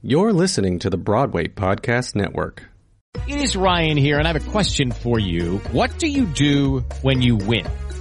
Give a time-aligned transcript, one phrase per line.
[0.00, 2.62] You're listening to the Broadway Podcast Network.
[3.26, 5.58] It is Ryan here, and I have a question for you.
[5.72, 7.66] What do you do when you win?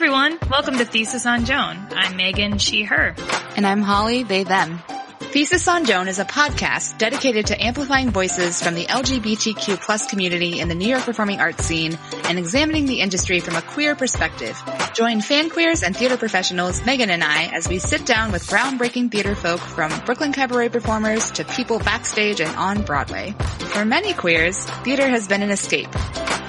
[0.00, 1.76] Everyone, welcome to Thesis on Joan.
[1.90, 3.14] I'm Megan, she, her.
[3.54, 4.80] And I'm Holly, they, them.
[5.32, 10.58] Thesis on Joan is a podcast dedicated to amplifying voices from the LGBTQ plus community
[10.58, 14.60] in the New York performing arts scene and examining the industry from a queer perspective.
[14.92, 19.12] Join fan queers and theater professionals Megan and I as we sit down with groundbreaking
[19.12, 23.32] theater folk from Brooklyn cabaret performers to people backstage and on Broadway.
[23.72, 25.92] For many queers, theater has been an escape.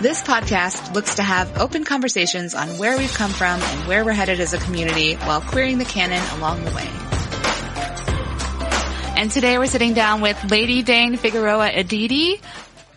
[0.01, 4.13] This podcast looks to have open conversations on where we've come from and where we're
[4.13, 6.89] headed as a community while queering the canon along the way.
[9.21, 12.41] And today we're sitting down with Lady Dane Figueroa Aditi.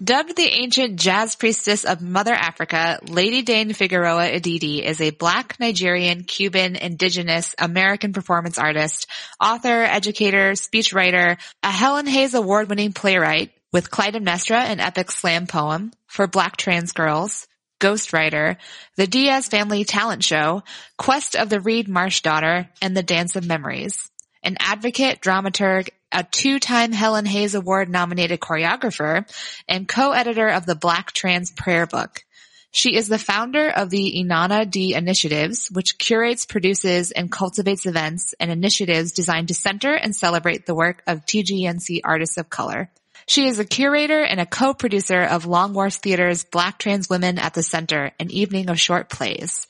[0.02, 5.60] Dubbed the ancient jazz priestess of Mother Africa, Lady Dane Figueroa Aditi is a black
[5.60, 9.06] Nigerian, Cuban, indigenous, American performance artist,
[9.38, 16.26] author, educator, speechwriter, a Helen Hayes award-winning playwright with Clytemnestra, an epic slam poem for
[16.26, 17.46] black trans girls,
[17.80, 18.56] ghostwriter,
[18.96, 20.62] the Diaz Family Talent Show,
[20.96, 24.10] Quest of the Reed Marsh Daughter, and the Dance of Memories.
[24.42, 29.28] An advocate, dramaturg, a two-time Helen Hayes Award nominated choreographer,
[29.68, 32.24] and co-editor of the Black Trans Prayer Book.
[32.70, 38.34] She is the founder of the Inanna D Initiatives, which curates, produces, and cultivates events
[38.40, 42.90] and initiatives designed to center and celebrate the work of TGNC artists of color.
[43.26, 47.54] She is a curator and a co-producer of Long Wharf Theater's Black Trans Women at
[47.54, 49.68] the Center, an evening of short plays.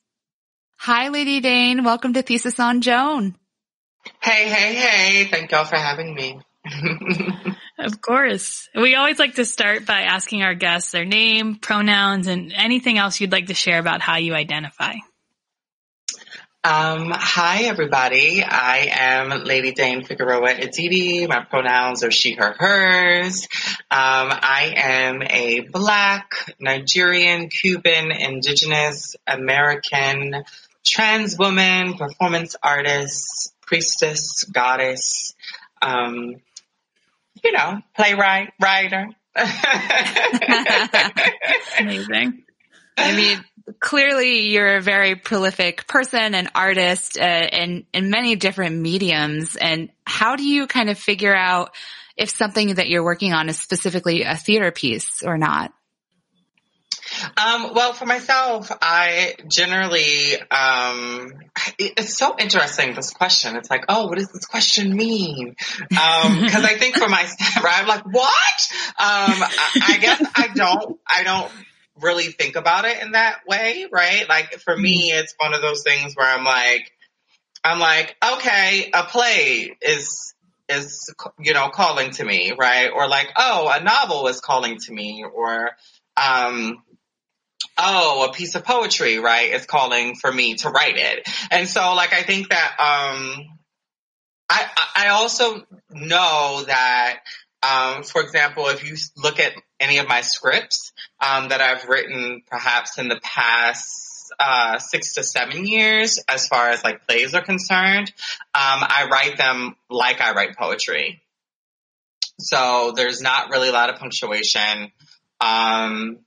[0.79, 1.85] Hi, Lady Dane.
[1.85, 3.37] Welcome to Thesis on Joan.
[4.23, 5.25] Hey, hey, hey.
[5.25, 6.41] Thank y'all for having me.
[7.77, 8.69] Of course.
[8.75, 13.21] We always like to start by asking our guests their name, pronouns, and anything else
[13.21, 14.95] you'd like to share about how you identify.
[16.63, 18.43] Um, hi, everybody.
[18.43, 21.27] I am Lady Dane Figueroa Aditi.
[21.27, 23.49] My pronouns are she, her, hers.
[23.91, 30.45] Um, I am a Black, Nigerian, Cuban, Indigenous, American,
[30.87, 35.35] trans woman, performance artist, priestess, goddess,
[35.83, 36.37] um,
[37.43, 39.09] you know, playwright, writer.
[41.79, 42.45] Amazing.
[42.97, 43.45] I mean,
[43.81, 49.57] clearly you're a very prolific person and artist uh, in in many different mediums.
[49.57, 51.75] And how do you kind of figure out
[52.17, 55.73] if something that you're working on is specifically a theater piece or not?
[57.37, 61.33] Um, well, for myself, I generally, um,
[61.79, 63.57] it's so interesting, this question.
[63.57, 65.57] It's like, oh, what does this question mean?
[65.81, 68.69] Um, cause I think for myself, right, I'm like, what?
[68.99, 71.51] Um, I, I guess I don't, I don't
[72.01, 74.29] really think about it in that way, right?
[74.29, 76.91] Like for me, it's one of those things where I'm like,
[77.63, 80.35] I'm like, okay, a play is,
[80.69, 82.91] is, you know, calling to me, right?
[82.95, 85.71] Or like, oh, a novel is calling to me or,
[86.17, 86.83] um,
[87.85, 91.29] oh, a piece of poetry, right, is calling for me to write it.
[91.51, 93.47] And so like I think that um
[94.49, 94.67] I
[94.97, 97.21] I also know that
[97.63, 102.43] um for example, if you look at any of my scripts um that I've written
[102.49, 107.43] perhaps in the past uh, six to seven years as far as like plays are
[107.43, 108.13] concerned.
[108.55, 111.23] Um, I write them like I write poetry.
[112.39, 114.91] So there's not really a lot of punctuation.
[115.41, 116.19] Um,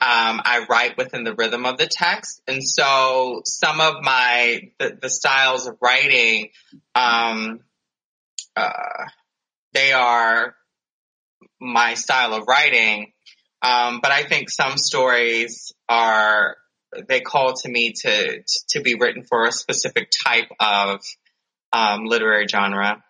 [0.00, 2.40] um, I write within the rhythm of the text.
[2.46, 6.50] And so some of my, the, the styles of writing,
[6.94, 7.60] um,
[8.56, 9.06] uh,
[9.72, 10.54] they are
[11.60, 13.12] my style of writing.
[13.62, 16.56] Um, but I think some stories are
[17.08, 21.00] they call to me to to be written for a specific type of
[21.72, 23.02] um, literary genre.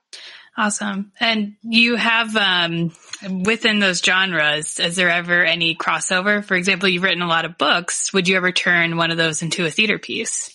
[0.58, 1.12] Awesome.
[1.20, 2.90] And you have, um,
[3.44, 6.44] within those genres, is there ever any crossover?
[6.44, 8.12] For example, you've written a lot of books.
[8.12, 10.50] Would you ever turn one of those into a theater piece?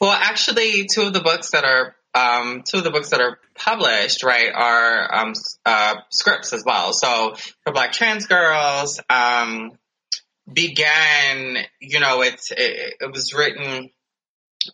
[0.00, 3.38] Well, actually, two of the books that are um, two of the books that are
[3.54, 5.34] published, right, are um,
[5.64, 6.92] uh, scripts as well.
[6.92, 9.78] So for Black Trans Girls, um,
[10.52, 13.90] began, you know, it's it, it, was written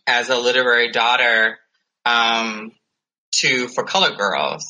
[0.07, 1.59] as a literary daughter
[2.05, 2.71] um,
[3.39, 4.65] to for colored girls.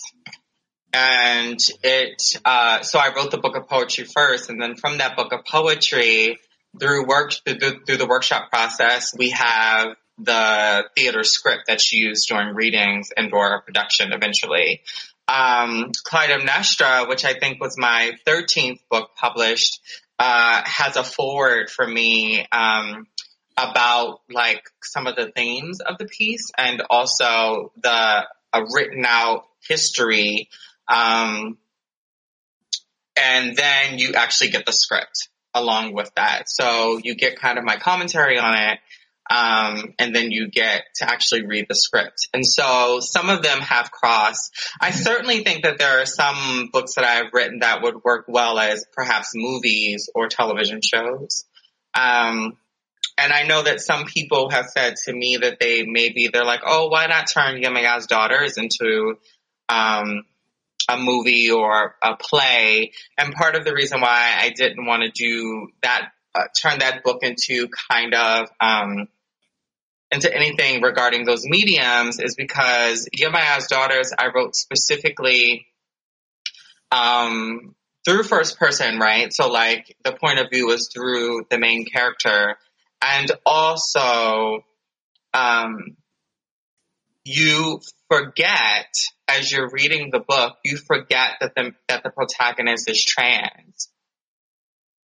[0.92, 5.16] And it, uh, so I wrote the book of poetry first, and then from that
[5.16, 6.38] book of poetry,
[6.80, 12.56] through work through, through the workshop process, we have the theater script that's used during
[12.56, 14.82] readings and or production eventually.
[15.28, 19.82] Um, Clytemnestra, which I think was my 13th book published,
[20.20, 23.08] uh, has a forward for me, um,
[23.58, 29.46] about like some of the themes of the piece and also the a written out
[29.68, 30.50] history.
[30.88, 31.58] Um,
[33.16, 36.50] and then you actually get the script along with that.
[36.50, 38.80] So you get kind of my commentary on it.
[39.30, 42.28] Um, and then you get to actually read the script.
[42.34, 44.52] And so some of them have crossed.
[44.82, 48.60] I certainly think that there are some books that I've written that would work well
[48.60, 51.46] as perhaps movies or television shows.
[51.96, 52.58] Um,
[53.18, 56.62] and I know that some people have said to me that they maybe they're like,
[56.66, 59.16] oh, why not turn Yemaya's daughters into
[59.70, 60.24] um,
[60.90, 62.92] a movie or a play?
[63.18, 67.04] And part of the reason why I didn't want to do that, uh, turn that
[67.04, 69.08] book into kind of um,
[70.12, 75.68] into anything regarding those mediums, is because Yemaya's daughters I wrote specifically.
[76.92, 79.34] Um, through first person, right?
[79.34, 82.58] So like the point of view was through the main character
[83.04, 84.64] and also,
[85.34, 85.98] um,
[87.26, 88.94] you forget
[89.28, 93.90] as you're reading the book, you forget that the, that the protagonist is trans.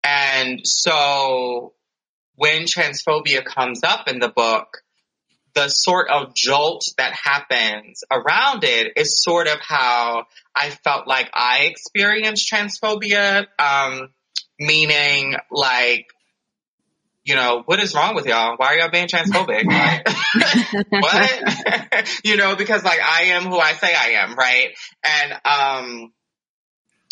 [0.03, 1.73] And so
[2.35, 4.81] when transphobia comes up in the book,
[5.53, 11.29] the sort of jolt that happens around it is sort of how I felt like
[11.33, 14.09] I experienced transphobia, um,
[14.59, 16.07] meaning like
[17.25, 18.55] you know, what is wrong with y'all?
[18.55, 19.65] Why are y'all being transphobic?
[20.89, 22.07] what?
[22.23, 24.69] you know, because like I am who I say I am, right?
[25.03, 26.13] And um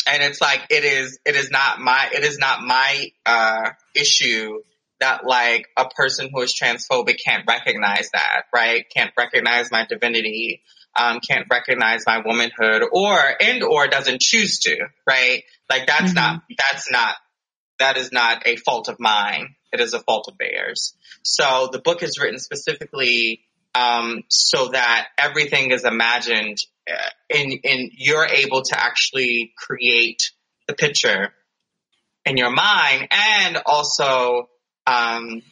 [0.06, 4.60] and it's like it is it is not my it is not my uh issue
[5.00, 8.84] that like a person who is transphobic can't recognize that, right?
[8.94, 10.62] Can't recognize my divinity,
[10.96, 14.76] um, can't recognize my womanhood or and or doesn't choose to,
[15.08, 15.42] right?
[15.68, 16.14] Like that's mm-hmm.
[16.14, 17.16] not that's not
[17.80, 20.96] that is not a fault of mine it is a fault of theirs.
[21.22, 23.40] So the book is written specifically
[23.74, 30.30] um, so that everything is imagined uh, and, you're able to actually create
[30.68, 31.32] the picture
[32.24, 34.48] in your mind and also
[34.86, 35.42] um,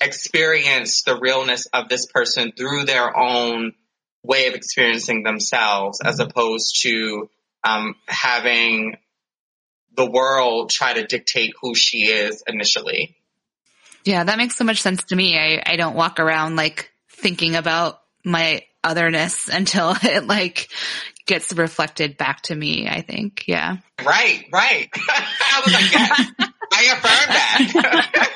[0.00, 3.72] experience the realness of this person through their own
[4.22, 7.30] way of experiencing themselves as opposed to
[7.64, 8.96] um, having
[9.96, 13.16] the world try to dictate who she is initially.
[14.04, 15.38] Yeah, that makes so much sense to me.
[15.38, 20.68] I, I don't walk around like thinking about my otherness until it like
[21.26, 23.44] gets reflected back to me, I think.
[23.46, 23.76] Yeah.
[24.04, 24.88] Right, right.
[24.96, 26.30] I was like, yes,
[26.72, 28.30] I affirm that.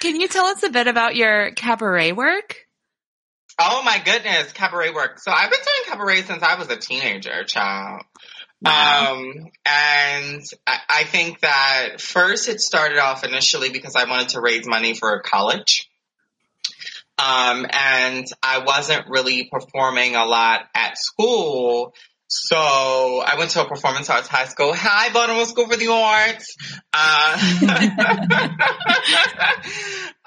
[0.00, 2.56] Can you tell us a bit about your cabaret work?
[3.58, 5.18] Oh my goodness, cabaret work.
[5.18, 8.02] So I've been doing cabaret since I was a teenager, child.
[8.64, 14.40] Um, and I, I think that first it started off initially because I wanted to
[14.40, 15.90] raise money for college.
[17.18, 21.94] Um, and I wasn't really performing a lot at school.
[22.28, 24.72] So I went to a performance arts high school.
[24.74, 26.56] Hi, Baltimore School for the Arts.
[26.92, 27.38] Uh,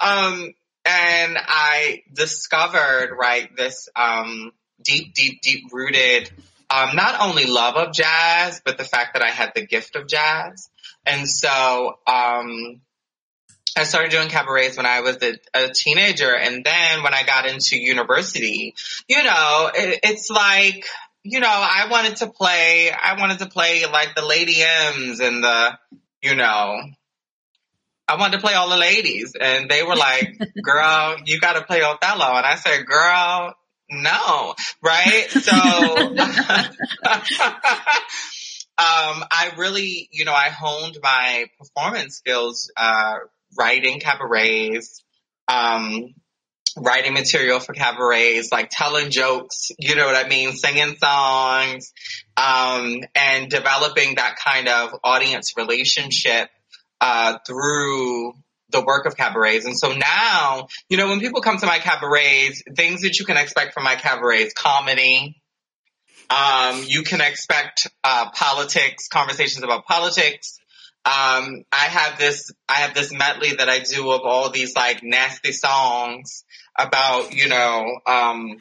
[0.00, 6.30] um, and I discovered, right, this, um, deep, deep, deep rooted
[6.70, 10.06] um, not only love of jazz, but the fact that I had the gift of
[10.06, 10.70] jazz.
[11.04, 12.80] And so, um,
[13.76, 16.34] I started doing cabarets when I was a, a, teenager.
[16.34, 18.74] And then when I got into university,
[19.08, 20.84] you know, it, it's like,
[21.22, 25.44] you know, I wanted to play, I wanted to play like the Lady M's and
[25.44, 25.78] the,
[26.22, 26.80] you know,
[28.08, 31.62] I wanted to play all the ladies and they were like, girl, you got to
[31.62, 32.34] play Othello.
[32.34, 33.54] And I said, girl,
[33.90, 35.26] no, right?
[35.30, 35.52] So,
[38.78, 43.14] um, I really, you know, I honed my performance skills, uh,
[43.58, 45.02] writing cabarets,
[45.48, 46.14] um,
[46.76, 51.92] writing material for cabarets, like telling jokes, you know what I mean, singing songs,
[52.36, 56.48] um, and developing that kind of audience relationship
[57.00, 58.34] uh, through
[58.70, 59.66] the work of cabarets.
[59.66, 63.36] And so now, you know, when people come to my cabarets, things that you can
[63.36, 65.36] expect from my cabarets, comedy,
[66.30, 70.58] um, you can expect uh, politics, conversations about politics.
[71.04, 75.02] Um, I have this, I have this medley that I do of all these like
[75.02, 76.44] nasty songs
[76.78, 78.58] about, you know, um,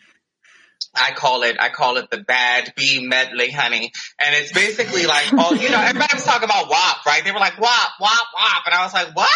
[0.95, 3.91] I call it, I call it the bad B medley, honey.
[4.19, 7.23] And it's basically like, oh, you know, everybody was talking about WAP, right?
[7.23, 8.63] They were like, WAP, WAP, WAP.
[8.65, 9.29] And I was like, what?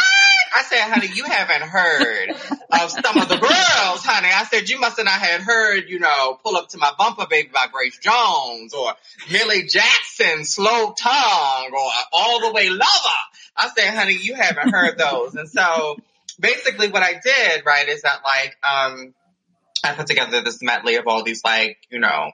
[0.55, 4.29] I said, honey, you haven't heard of some of the girls, honey.
[4.33, 7.25] I said, you must have not had heard, you know, pull up to my bumper
[7.27, 8.93] baby by Grace Jones or
[9.31, 13.19] Millie Jackson, slow tongue or all the way lover.
[13.57, 15.35] I said, honey, you haven't heard those.
[15.35, 15.97] And so
[16.39, 19.13] basically what I did, right, is that like, um,
[19.83, 22.31] I put together this medley of all these like, you know,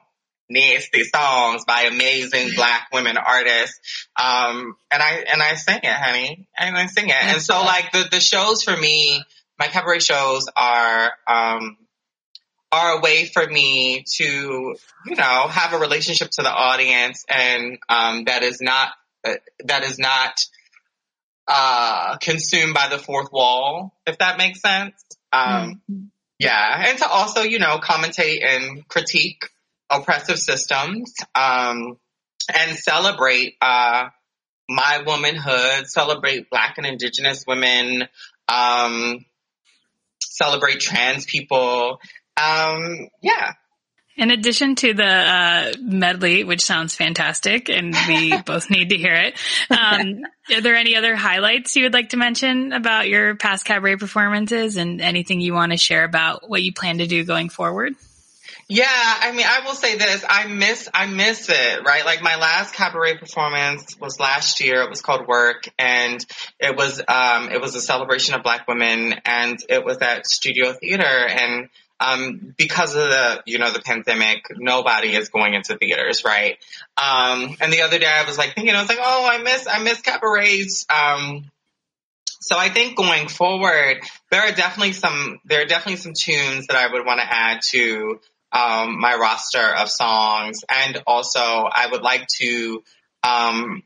[0.50, 4.06] nasty songs by amazing black women artists.
[4.20, 6.48] Um, and I, and I sing it, honey.
[6.58, 7.14] And I sing it.
[7.14, 9.22] And so like the, the shows for me,
[9.58, 11.76] my cabaret shows are, um,
[12.72, 17.78] are a way for me to, you know, have a relationship to the audience and,
[17.88, 18.90] um, that is not,
[19.24, 20.44] uh, that is not,
[21.48, 24.94] uh, consumed by the fourth wall, if that makes sense.
[25.32, 26.04] Um, mm-hmm.
[26.40, 29.44] Yeah, and to also, you know, commentate and critique
[29.90, 31.98] oppressive systems, um,
[32.54, 34.08] and celebrate, uh,
[34.66, 38.08] my womanhood, celebrate black and indigenous women,
[38.48, 39.22] um,
[40.22, 42.00] celebrate trans people.
[42.38, 43.52] Um, yeah,
[44.16, 49.14] in addition to the uh, medley, which sounds fantastic, and we both need to hear
[49.14, 49.38] it,
[49.70, 50.22] um,
[50.54, 54.76] are there any other highlights you would like to mention about your past cabaret performances
[54.76, 57.94] and anything you want to share about what you plan to do going forward?
[58.72, 60.24] Yeah, I mean, I will say this.
[60.28, 62.04] I miss, I miss it, right?
[62.04, 64.82] Like my last cabaret performance was last year.
[64.82, 66.24] It was called Work and
[66.60, 70.72] it was, um, it was a celebration of black women and it was at Studio
[70.72, 71.68] Theater and
[72.00, 76.56] um, because of the, you know, the pandemic, nobody is going into theaters, right?
[76.96, 79.68] Um, and the other day I was like thinking, I was like, oh, I miss,
[79.70, 80.86] I miss cabarets.
[80.88, 81.50] Um,
[82.40, 83.98] so I think going forward,
[84.30, 87.60] there are definitely some, there are definitely some tunes that I would want to add
[87.70, 90.64] to, um, my roster of songs.
[90.70, 92.82] And also I would like to,
[93.22, 93.82] um,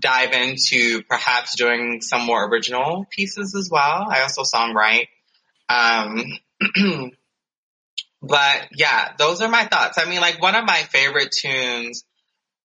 [0.00, 4.06] dive into perhaps doing some more original pieces as well.
[4.08, 5.08] I also songwrite.
[5.68, 6.38] Um,
[8.22, 9.98] But yeah, those are my thoughts.
[9.98, 12.04] I mean, like one of my favorite tunes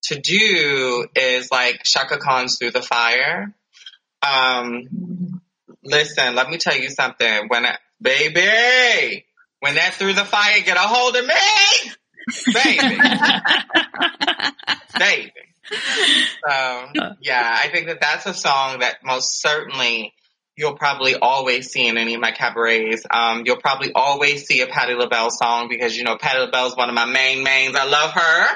[0.03, 3.53] to do is like Chaka Khan's Through the Fire.
[4.22, 5.41] Um,
[5.84, 7.48] listen, let me tell you something.
[7.48, 9.25] When, I, baby,
[9.60, 11.34] when that Through the Fire get a hold of me,
[12.53, 12.98] baby,
[15.00, 15.31] baby.
[16.43, 16.88] So
[17.22, 20.13] yeah, I think that that's a song that most certainly
[20.61, 23.03] you'll probably always see in any of my cabarets.
[23.09, 26.77] Um, you'll probably always see a Patti LaBelle song because, you know, Patti LaBelle is
[26.77, 27.75] one of my main mains.
[27.75, 28.47] I love her.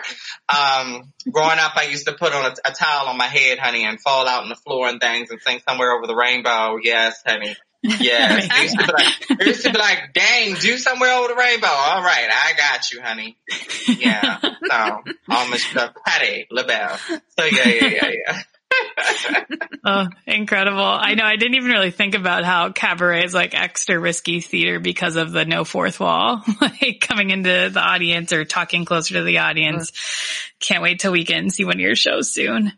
[0.47, 3.85] Um, growing up, I used to put on a, a, towel on my head, honey,
[3.85, 6.77] and fall out on the floor and things and sing somewhere over the rainbow.
[6.79, 7.57] Yes, honey.
[7.81, 8.49] Yes.
[8.55, 11.67] They used, to be like, used to be like, dang, do somewhere over the rainbow.
[11.67, 12.29] All right.
[12.31, 13.35] I got you, honey.
[13.87, 14.39] Yeah.
[14.39, 15.65] So, almost
[16.05, 16.97] Patti LaBelle.
[17.37, 18.41] So yeah, yeah, yeah, yeah
[19.85, 20.79] oh, incredible.
[20.79, 24.79] I know I didn't even really think about how cabaret is like extra risky theater
[24.79, 29.23] because of the no fourth wall, like coming into the audience or talking closer to
[29.23, 29.91] the audience.
[30.59, 32.71] Can't wait till we can see one of your shows soon.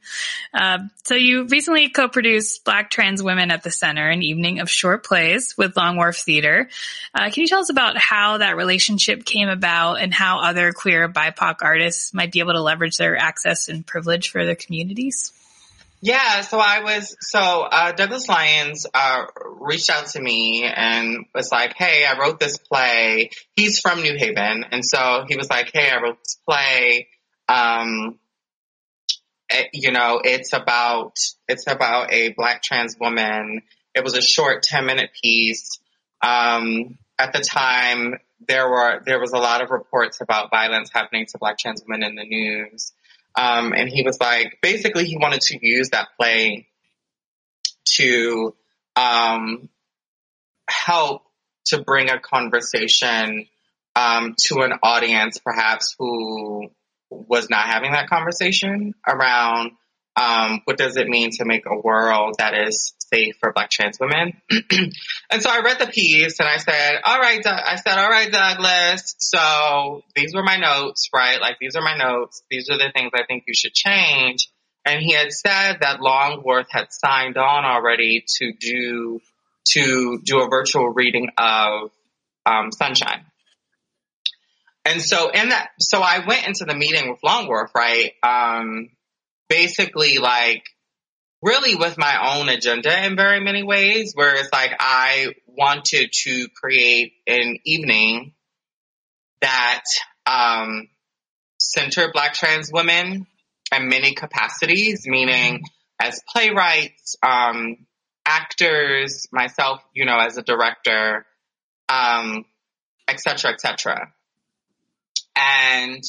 [0.54, 5.06] Uh, so you recently co-produced Black Trans Women at the Center, an evening of short
[5.06, 6.70] plays with Long Wharf Theater.
[7.14, 11.08] Uh, can you tell us about how that relationship came about and how other queer
[11.08, 15.32] BIPOC artists might be able to leverage their access and privilege for their communities?
[16.00, 19.26] Yeah, so I was so uh, Douglas Lyons uh,
[19.60, 24.16] reached out to me and was like, "Hey, I wrote this play." He's from New
[24.16, 27.08] Haven, and so he was like, "Hey, I wrote this play.
[27.50, 28.20] Um,
[29.50, 33.64] it, eh, you know, it's about it's about a black trans woman.
[33.96, 35.80] It was a short ten minute piece.
[36.22, 41.26] Um, at the time, there were there was a lot of reports about violence happening
[41.32, 42.94] to black trans women in the news."
[43.38, 46.68] Um, and he was like, basically, he wanted to use that play
[47.94, 48.56] to
[48.96, 49.70] um,
[50.68, 51.22] help
[51.68, 53.46] to bring a conversation
[53.96, 56.70] um, to an audience, perhaps who
[57.10, 59.72] was not having that conversation around
[60.18, 64.00] Um, what does it mean to make a world that is safe for Black trans
[64.00, 64.42] women?
[64.50, 68.10] and so I read the piece and I said, all right, Doug- I said, all
[68.10, 69.16] right, Douglas.
[69.20, 71.40] So these were my notes, right?
[71.40, 72.42] Like these are my notes.
[72.50, 74.50] These are the things I think you should change.
[74.86, 79.20] And he had said that Long Wharf had signed on already to do
[79.74, 81.92] to do a virtual reading of
[82.46, 83.26] um, Sunshine.
[84.86, 88.14] And so in that, so I went into the meeting with Long Wharf, right?
[88.24, 88.88] Um,
[89.50, 90.64] basically like
[91.42, 96.48] really with my own agenda in very many ways, where it's like I wanted to
[96.50, 98.34] create an evening
[99.42, 99.84] that,
[100.26, 100.90] um,
[101.60, 103.28] center black trans women
[103.76, 105.64] in many capacities, meaning
[106.00, 107.86] as playwrights, um,
[108.26, 111.26] actors, myself, you know, as a director,
[111.90, 112.46] um,
[113.08, 114.12] et cetera, et cetera.
[115.36, 116.04] And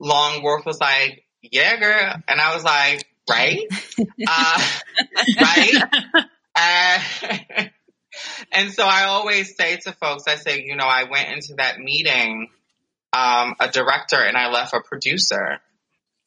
[0.00, 2.14] Long Wharf was like, yeah, girl.
[2.28, 3.60] And I was like, right?
[4.28, 4.68] uh,
[5.40, 6.10] right?
[6.54, 7.64] Uh,
[8.52, 11.78] and so I always say to folks, I say, you know, I went into that
[11.78, 12.48] meeting,
[13.12, 15.60] um, a director and I left a producer.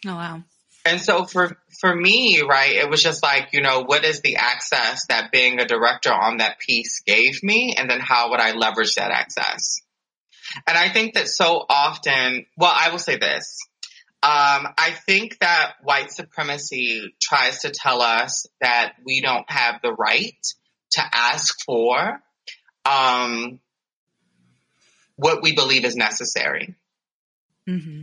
[0.05, 0.43] Oh wow.
[0.85, 4.35] And so for for me, right, it was just like, you know, what is the
[4.35, 8.51] access that being a director on that piece gave me and then how would I
[8.51, 9.79] leverage that access?
[10.67, 13.59] And I think that so often, well, I will say this.
[14.23, 19.91] Um, I think that white supremacy tries to tell us that we don't have the
[19.91, 20.37] right
[20.91, 22.21] to ask for
[22.85, 23.59] um,
[25.17, 26.73] what we believe is necessary.
[27.67, 27.99] Mm-hmm.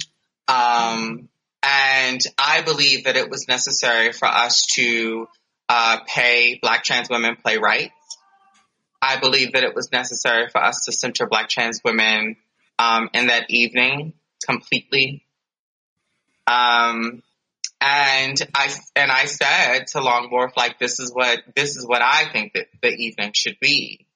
[0.49, 1.29] Um,
[1.63, 5.27] and I believe that it was necessary for us to
[5.71, 7.95] uh, pay Black trans women playwrights.
[9.01, 12.37] I believe that it was necessary for us to center Black trans women
[12.79, 14.13] um, in that evening
[14.47, 15.25] completely.
[16.51, 17.23] Um,
[17.81, 22.03] and I and I said to Long Wharf, like, this is what this is what
[22.03, 24.07] I think that the evening should be.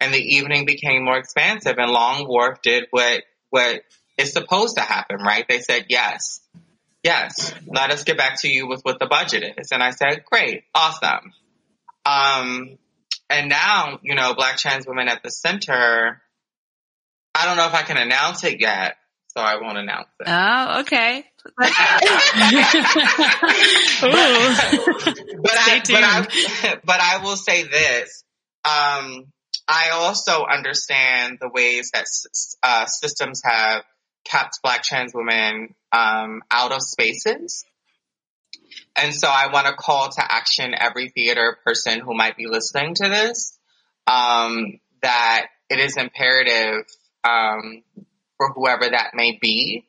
[0.00, 3.82] And the evening became more expansive, and Long Wharf did what what
[4.18, 5.46] is supposed to happen, right?
[5.48, 6.40] They said yes,
[7.02, 7.54] yes.
[7.66, 9.70] Let us get back to you with what the budget is.
[9.72, 11.32] And I said, great, awesome.
[12.04, 12.78] Um,
[13.30, 16.20] and now, you know, Black trans women at the center.
[17.34, 18.96] I don't know if I can announce it yet,
[19.28, 20.26] so I won't announce it.
[20.28, 21.24] Oh, okay.
[21.44, 21.70] But,
[25.56, 28.24] I, but I, but I will say this.
[28.64, 29.26] Um,
[29.68, 32.06] I also understand the ways that
[32.62, 33.84] uh, systems have
[34.24, 37.64] kept Black trans women um, out of spaces.
[38.96, 42.94] And so I want to call to action every theater person who might be listening
[42.96, 43.58] to this
[44.06, 46.86] um, that it is imperative
[47.24, 47.82] um,
[48.36, 49.86] for whoever that may be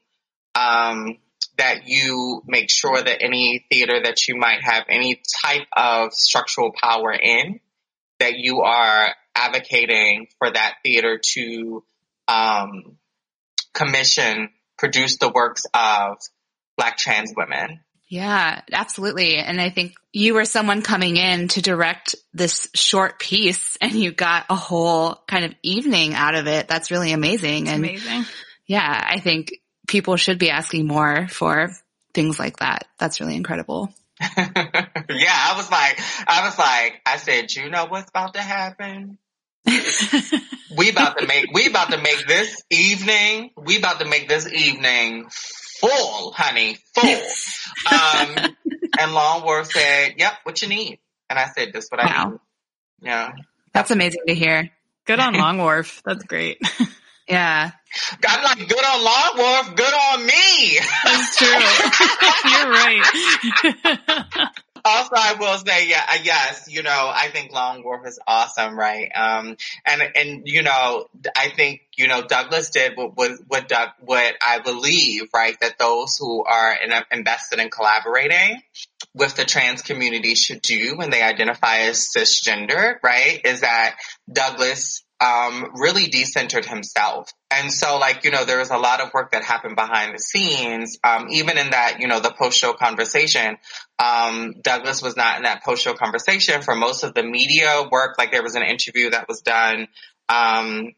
[0.55, 1.17] um,
[1.57, 6.71] that you make sure that any theater that you might have any type of structural
[6.81, 7.59] power in,
[8.19, 11.83] that you are advocating for that theater to
[12.27, 12.97] um,
[13.73, 16.17] commission, produce the works of
[16.77, 17.79] Black trans women.
[18.07, 19.37] Yeah, absolutely.
[19.37, 24.11] And I think you were someone coming in to direct this short piece and you
[24.11, 26.67] got a whole kind of evening out of it.
[26.67, 27.63] That's really amazing.
[27.63, 28.25] It's and amazing.
[28.67, 29.53] yeah, I think
[29.87, 31.71] people should be asking more for
[32.13, 32.87] things like that.
[32.97, 33.93] That's really incredible.
[34.21, 39.17] yeah, I was like, I was like, I said, you know what's about to happen?
[40.77, 44.51] we about to make, we about to make this evening, we about to make this
[44.51, 47.21] evening full, honey, full.
[47.91, 48.55] Um,
[48.99, 50.99] and Long Wharf said, yep, what you need?
[51.29, 52.29] And I said, this what I Wow.
[52.29, 52.39] need.
[53.01, 53.31] Yeah.
[53.73, 54.71] That's amazing to hear.
[55.05, 56.01] Good on Long Wharf.
[56.05, 56.59] That's great.
[57.27, 57.71] Yeah.
[58.27, 60.79] I'm like, good on Long Wharf, good on me.
[61.03, 61.47] That's true.
[62.51, 64.49] You're right.
[64.85, 69.09] also, I will say, yeah, yes, you know, I think Long Wharf is awesome, right?
[69.15, 73.89] Um, and, and, you know, I think, you know, Douglas did what, what, what Doug,
[73.99, 78.61] what I believe, right, that those who are in, invested in collaborating
[79.15, 83.95] with the trans community should do when they identify as cisgender, right, is that
[84.31, 87.31] Douglas um, really decentered himself.
[87.49, 90.19] And so, like, you know, there was a lot of work that happened behind the
[90.19, 90.97] scenes.
[91.03, 93.57] Um, even in that, you know, the post-show conversation,
[93.97, 98.17] um, Douglas was not in that post-show conversation for most of the media work.
[98.17, 99.87] Like, there was an interview that was done,
[100.27, 100.91] um,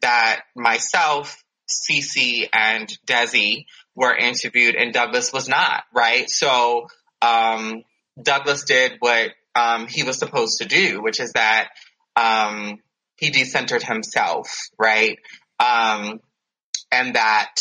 [0.00, 6.28] that myself, Cece, and Desi were interviewed, and Douglas was not, right?
[6.28, 6.88] So,
[7.22, 7.84] um,
[8.20, 11.68] Douglas did what, um, he was supposed to do, which is that,
[12.16, 12.80] um,
[13.16, 14.48] he decentered himself,
[14.78, 15.18] right?
[15.58, 16.20] Um,
[16.92, 17.54] and that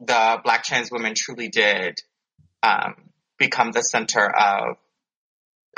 [0.00, 2.00] the black trans women truly did,
[2.62, 2.94] um,
[3.38, 4.76] become the center of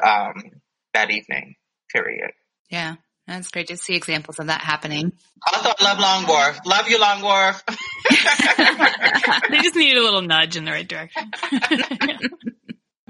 [0.02, 0.60] um,
[0.92, 1.56] that evening.
[1.92, 2.32] Period.
[2.70, 2.96] Yeah.
[3.26, 5.12] That's great to see examples of that happening.
[5.46, 6.60] Also, I love Long Wharf.
[6.66, 7.64] Love you, Long Wharf.
[9.50, 11.30] they just needed a little nudge in the right direction.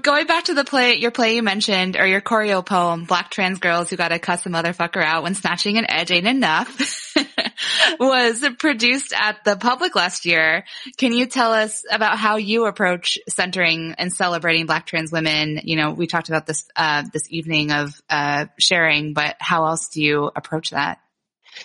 [0.05, 3.57] Going back to the play, your play you mentioned, or your choreo poem, Black Trans
[3.57, 7.15] Girls Who Gotta Cuss a Motherfucker Out When Snatching an Edge Ain't Enough,
[7.99, 10.65] was produced at the public last year.
[10.97, 15.61] Can you tell us about how you approach centering and celebrating Black trans women?
[15.63, 19.87] You know, we talked about this, uh, this evening of, uh, sharing, but how else
[19.87, 20.99] do you approach that?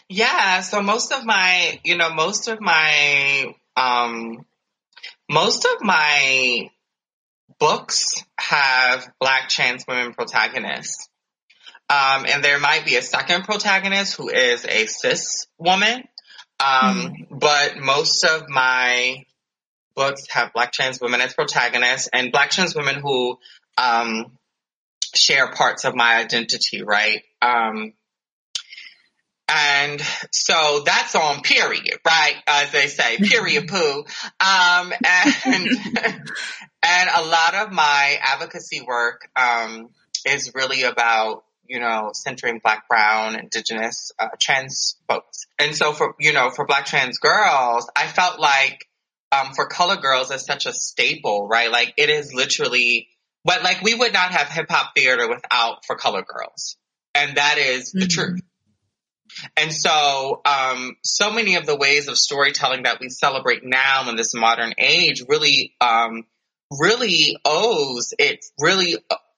[0.08, 0.62] Yeah.
[0.62, 4.46] So most of my, you know, most of my, um,
[5.28, 6.70] most of my
[7.60, 11.08] books have black trans women protagonists.
[11.88, 16.04] Um, and there might be a second protagonist who is a cis woman.
[16.58, 17.38] Um, mm-hmm.
[17.38, 19.24] but most of my
[19.94, 23.38] books have black trans women as protagonists and black trans women who,
[23.78, 24.32] um,
[25.14, 27.22] share parts of my identity, right?
[27.42, 27.94] Um,
[29.48, 32.36] and so that's on period, right?
[32.46, 34.04] As they say, period poo.
[34.38, 35.66] Um, and,
[36.82, 39.90] and a lot of my advocacy work, um,
[40.26, 45.46] is really about, you know, centering black, brown, indigenous, uh, trans folks.
[45.58, 48.86] And so for, you know, for black trans girls, I felt like,
[49.32, 51.70] um, for color girls is such a staple, right?
[51.70, 53.08] Like it is literally,
[53.44, 56.76] but like we would not have hip hop theater without for color girls.
[57.14, 58.08] And that is the mm-hmm.
[58.08, 58.40] truth.
[59.56, 64.16] And so, um, so many of the ways of storytelling that we celebrate now in
[64.16, 66.24] this modern age really, um,
[66.78, 68.96] really owes, it really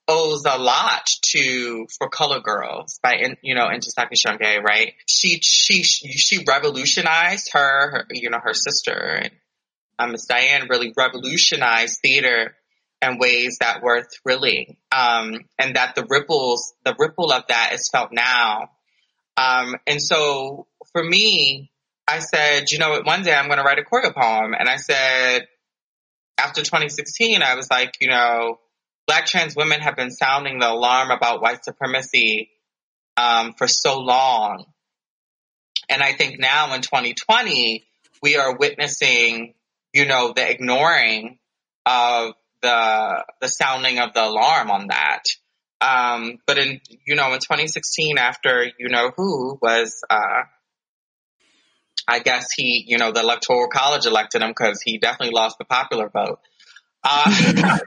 [0.08, 4.94] owes a lot to For Color Girls by, you know, Ntozake Shange, right?
[5.06, 9.30] She, she, she revolutionized her, her you know, her sister and
[9.98, 12.56] um, Miss Diane really revolutionized theater
[13.00, 14.76] in ways that were thrilling.
[14.90, 18.70] Um, and that the ripples, the ripple of that is felt now
[19.36, 21.70] um, and so for me,
[22.06, 24.54] I said, you know one day I'm going to write a choreo poem.
[24.58, 25.46] And I said,
[26.38, 28.58] after 2016, I was like, you know,
[29.06, 32.50] black trans women have been sounding the alarm about white supremacy,
[33.16, 34.64] um, for so long.
[35.88, 37.84] And I think now in 2020,
[38.22, 39.54] we are witnessing,
[39.92, 41.38] you know, the ignoring
[41.84, 45.24] of the, the sounding of the alarm on that.
[45.80, 50.42] Um, but in, you know, in 2016, after you know who was, uh,
[52.06, 55.64] I guess he, you know, the electoral college elected him because he definitely lost the
[55.64, 56.40] popular vote.
[57.04, 57.30] Uh,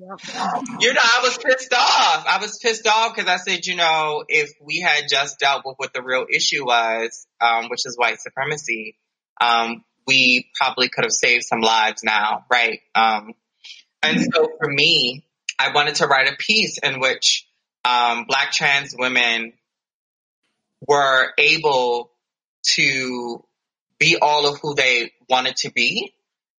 [0.00, 2.26] you know, I was pissed off.
[2.26, 5.76] I was pissed off because I said, you know, if we had just dealt with
[5.76, 8.96] what the real issue was, um, which is white supremacy,
[9.40, 12.80] um, we probably could have saved some lives now, right?
[12.94, 13.34] Um,
[14.02, 15.24] and so for me,
[15.58, 17.46] I wanted to write a piece in which
[17.84, 19.52] um, Black trans women
[20.86, 22.10] were able
[22.64, 23.44] to
[23.98, 26.14] be all of who they wanted to be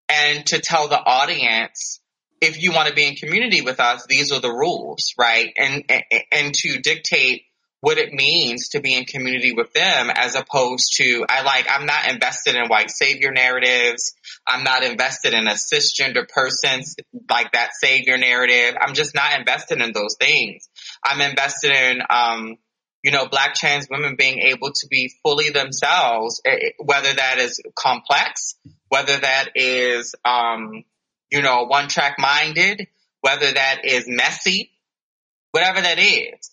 [0.08, 2.00] and to tell the audience
[2.40, 5.84] if you want to be in community with us these are the rules right and
[6.32, 7.42] and to dictate
[7.80, 11.86] what it means to be in community with them as opposed to I like I'm
[11.86, 14.14] not invested in white savior narratives.
[14.44, 16.96] I'm not invested in a cisgender person's
[17.30, 18.76] like that savior narrative.
[18.80, 20.68] I'm just not invested in those things.
[21.04, 22.56] I'm invested in um
[23.06, 27.38] you know, black trans women being able to be fully themselves, eh, eh, whether that
[27.38, 28.56] is complex,
[28.88, 30.82] whether that is, um,
[31.30, 32.88] you know, one track minded,
[33.20, 34.72] whether that is messy,
[35.52, 36.50] whatever that is.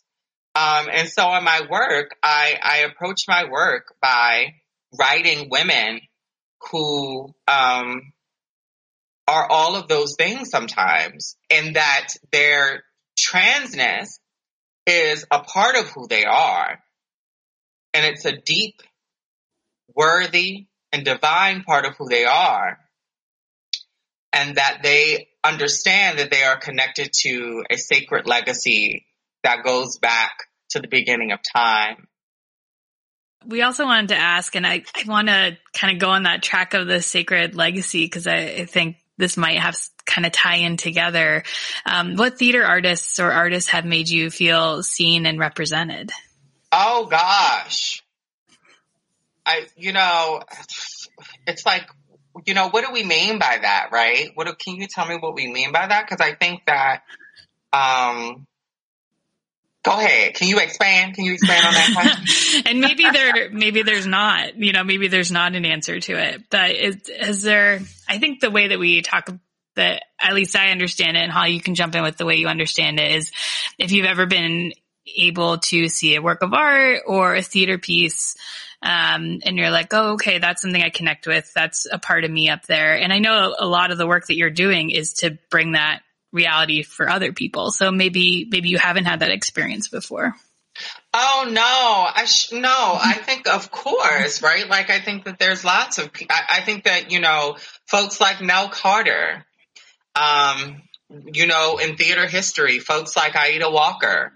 [0.53, 4.53] Um, and so in my work, I, I approach my work by
[4.99, 6.01] writing women
[6.69, 8.13] who, um,
[9.27, 12.83] are all of those things sometimes and that their
[13.17, 14.19] transness
[14.85, 16.79] is a part of who they are.
[17.93, 18.81] And it's a deep,
[19.95, 22.79] worthy, and divine part of who they are.
[24.31, 29.05] And that they understand that they are connected to a sacred legacy
[29.43, 30.31] that goes back
[30.71, 32.07] to the beginning of time.
[33.45, 36.41] We also wanted to ask, and I, I want to kind of go on that
[36.41, 40.57] track of the sacred legacy because I, I, think this might have kind of tie
[40.57, 41.43] in together.
[41.85, 46.11] Um, what theater artists or artists have made you feel seen and represented?
[46.71, 48.03] Oh gosh.
[49.45, 50.41] I, you know,
[51.45, 51.87] it's like,
[52.45, 54.29] you know, what do we mean by that, right?
[54.35, 56.07] What do, can you tell me what we mean by that?
[56.07, 57.03] Cause I think that,
[57.71, 58.47] um,
[59.83, 60.35] Go ahead.
[60.35, 61.13] Can you expand?
[61.13, 62.63] Can you expand on that question?
[62.67, 66.43] and maybe there, maybe there's not, you know, maybe there's not an answer to it,
[66.49, 69.29] but is, is there, I think the way that we talk
[69.75, 72.35] that at least I understand it and how you can jump in with the way
[72.35, 73.31] you understand it is
[73.77, 74.73] if you've ever been
[75.17, 78.35] able to see a work of art or a theater piece
[78.81, 81.51] um, and you're like, oh, okay, that's something I connect with.
[81.53, 82.99] That's a part of me up there.
[82.99, 86.01] And I know a lot of the work that you're doing is to bring that
[86.33, 87.71] reality for other people.
[87.71, 90.35] So maybe, maybe you haven't had that experience before.
[91.13, 94.67] Oh no, I sh- no, I think of course, right?
[94.67, 98.41] Like I think that there's lots of, I, I think that, you know, folks like
[98.41, 99.45] Nell Carter,
[100.15, 100.83] um,
[101.31, 104.33] you know, in theater history, folks like Aida Walker,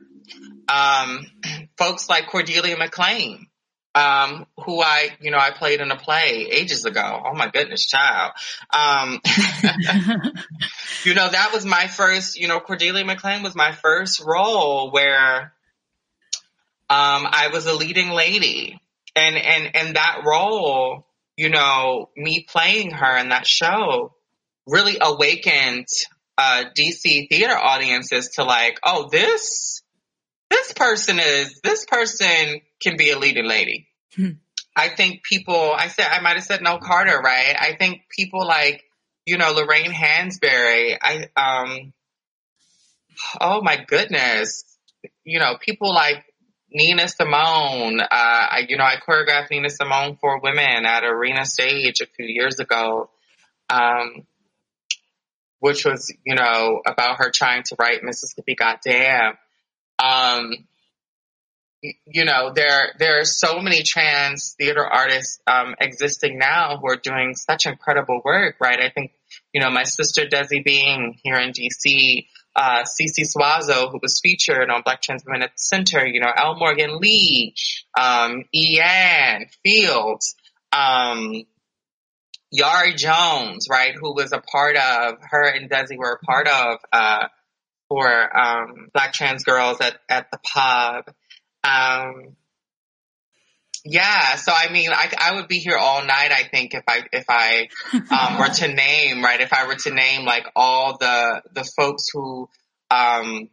[0.68, 1.26] um,
[1.78, 3.48] folks like Cordelia McClain,
[3.96, 7.24] um, who I, you know, I played in a play ages ago.
[7.26, 8.34] Oh my goodness, child.
[8.72, 9.20] Um,
[11.04, 15.54] you know, that was my first, you know, Cordelia McClain was my first role where,
[16.90, 18.80] um, I was a leading lady
[19.16, 24.14] and, and, and that role, you know, me playing her in that show
[24.68, 25.88] really awakened,
[26.38, 29.82] uh, DC theater audiences to like, oh, this,
[30.50, 33.88] this person is, this person can be a leading lady.
[34.16, 34.32] Hmm.
[34.76, 37.56] I think people, I said, I might have said Nell Carter, right?
[37.60, 38.84] I think people like,
[39.26, 41.94] you know, Lorraine Hansberry, I, um,
[43.42, 44.64] oh my goodness,
[45.24, 46.24] you know, people like
[46.72, 52.02] Nina Simone, uh, I, you know, I choreographed Nina Simone Four Women at Arena Stage
[52.02, 53.10] a few years ago,
[53.70, 54.26] um,
[55.60, 59.34] which was, you know, about her trying to write Mississippi Goddamn.
[60.00, 60.54] Um,
[61.82, 66.98] you know, there there are so many trans theater artists um, existing now who are
[66.98, 68.80] doing such incredible work, right?
[68.80, 69.12] I think,
[69.54, 74.70] you know, my sister Desi Being here in DC, uh, Cece Suazo, who was featured
[74.70, 76.56] on Black Trans Women at the Center, you know, L.
[76.58, 77.54] Morgan Lee,
[77.98, 80.36] um, Ian Fields,
[80.72, 81.44] um,
[82.56, 86.80] Jari Jones, right, who was a part of, her and Desi were a part of,
[86.92, 87.28] uh,
[87.90, 91.06] for, um, Black trans girls at, at the pub.
[91.64, 92.36] Um,
[93.90, 96.32] yeah, so I mean, I, I would be here all night.
[96.32, 97.70] I think if I if I
[98.12, 102.10] um, were to name right, if I were to name like all the the folks
[102.12, 102.50] who
[102.92, 103.50] um,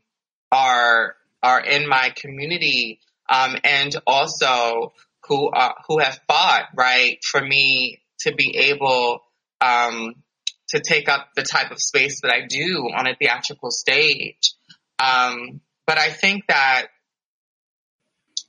[0.50, 4.92] are are in my community, um, and also
[5.28, 9.20] who are who have fought right for me to be able
[9.60, 10.14] um,
[10.68, 14.52] to take up the type of space that I do on a theatrical stage.
[14.98, 16.86] Um, but I think that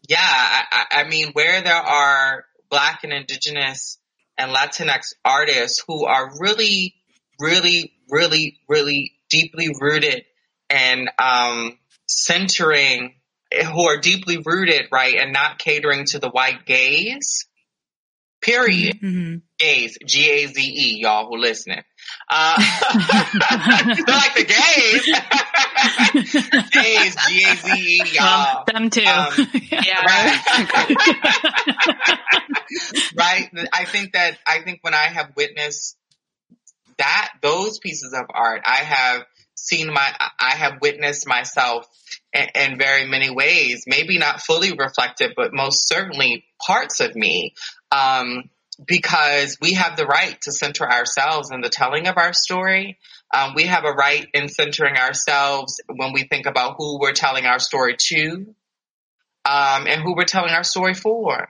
[0.08, 3.98] yeah, I, I mean, where there are Black and Indigenous
[4.38, 6.96] and Latinx artists who are really,
[7.40, 10.26] really, really, really deeply rooted
[10.70, 13.16] and um, centering,
[13.52, 17.48] who are deeply rooted, right, and not catering to the white gaze.
[18.46, 19.02] Period.
[19.02, 19.38] Mm-hmm.
[19.58, 21.82] Gaze, G A Z E, y'all who listening.
[22.30, 22.56] Uh,
[22.94, 25.06] they're like the gays.
[26.72, 28.64] gays, G A Z E, y'all.
[28.68, 29.02] them too.
[29.02, 29.34] Um,
[29.72, 30.00] yeah.
[30.06, 30.40] Right.
[33.18, 33.50] right.
[33.74, 35.98] I think that, I think when I have witnessed
[37.00, 39.24] that, those pieces of art, I have
[39.56, 40.08] seen my,
[40.40, 41.88] I have witnessed myself
[42.32, 47.54] in, in very many ways, maybe not fully reflected, but most certainly parts of me.
[47.92, 48.50] Um,
[48.86, 52.98] because we have the right to center ourselves in the telling of our story.
[53.34, 57.46] Um, we have a right in centering ourselves when we think about who we're telling
[57.46, 58.54] our story to
[59.46, 61.50] um, and who we're telling our story for.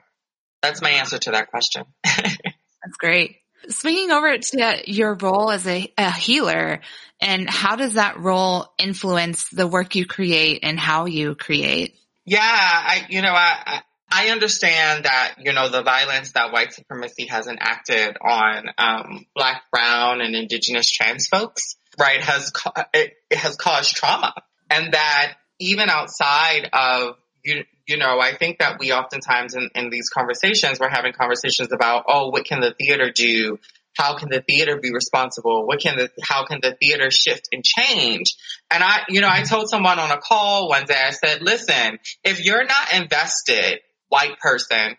[0.62, 1.84] That's my answer to that question.
[2.04, 3.36] That's great.
[3.68, 6.80] Swinging over to your role as a, a healer,
[7.20, 11.96] and how does that role influence the work you create and how you create?
[12.24, 17.26] Yeah, I, you know, I, I understand that, you know, the violence that white supremacy
[17.26, 22.52] has enacted on um, black, brown, and indigenous trans folks, right, has
[22.94, 24.32] it, it has caused trauma.
[24.70, 29.90] And that even outside of, you, you know, I think that we oftentimes in, in
[29.90, 33.58] these conversations, we're having conversations about, oh, what can the theater do?
[33.96, 35.66] How can the theater be responsible?
[35.66, 38.36] What can the, how can the theater shift and change?
[38.70, 41.98] And I, you know, I told someone on a call one day, I said, listen,
[42.22, 44.96] if you're not invested white person,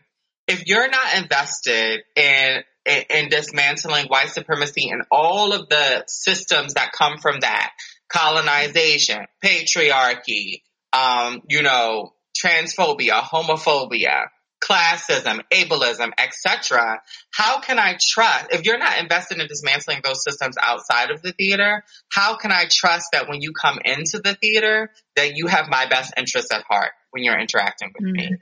[0.48, 6.76] if you're not invested in, in, in dismantling white supremacy and all of the systems
[6.76, 7.72] that come from that,
[8.10, 10.62] colonization, patriarchy,
[10.93, 14.28] um, you know, transphobia, homophobia,
[14.63, 17.02] classism, ableism, etc.
[17.32, 21.32] How can I trust if you're not invested in dismantling those systems outside of the
[21.34, 21.84] theater?
[22.12, 25.88] How can I trust that when you come into the theater that you have my
[25.88, 28.34] best interests at heart when you're interacting with mm-hmm.
[28.34, 28.38] me?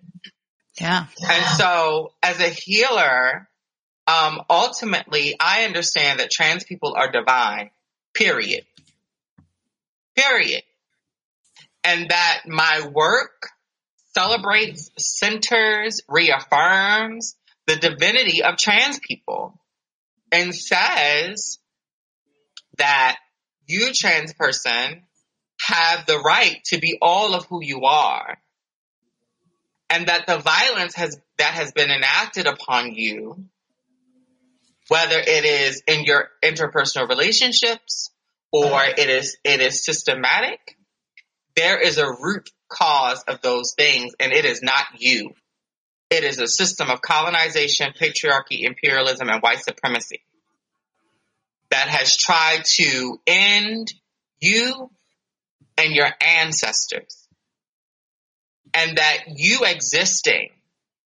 [0.79, 1.05] Yeah.
[1.21, 3.47] And so as a healer,
[4.07, 7.71] um, ultimately I understand that trans people are divine
[8.15, 8.63] Period.
[10.15, 10.63] Period.
[11.83, 13.49] And that my work
[14.15, 17.35] celebrates, centers, reaffirms
[17.67, 19.59] the divinity of trans people
[20.31, 21.59] and says
[22.77, 23.17] that
[23.67, 25.03] you trans person
[25.67, 28.37] have the right to be all of who you are
[29.89, 33.45] and that the violence has that has been enacted upon you
[34.87, 38.11] whether it is in your interpersonal relationships
[38.51, 38.93] or uh-huh.
[38.97, 40.77] it is it is systematic
[41.55, 45.31] there is a root cause of those things and it is not you
[46.09, 50.21] it is a system of colonization patriarchy imperialism and white supremacy
[51.71, 53.93] that has tried to end
[54.39, 54.89] you
[55.77, 57.24] and your ancestors.
[58.75, 60.49] And that you existing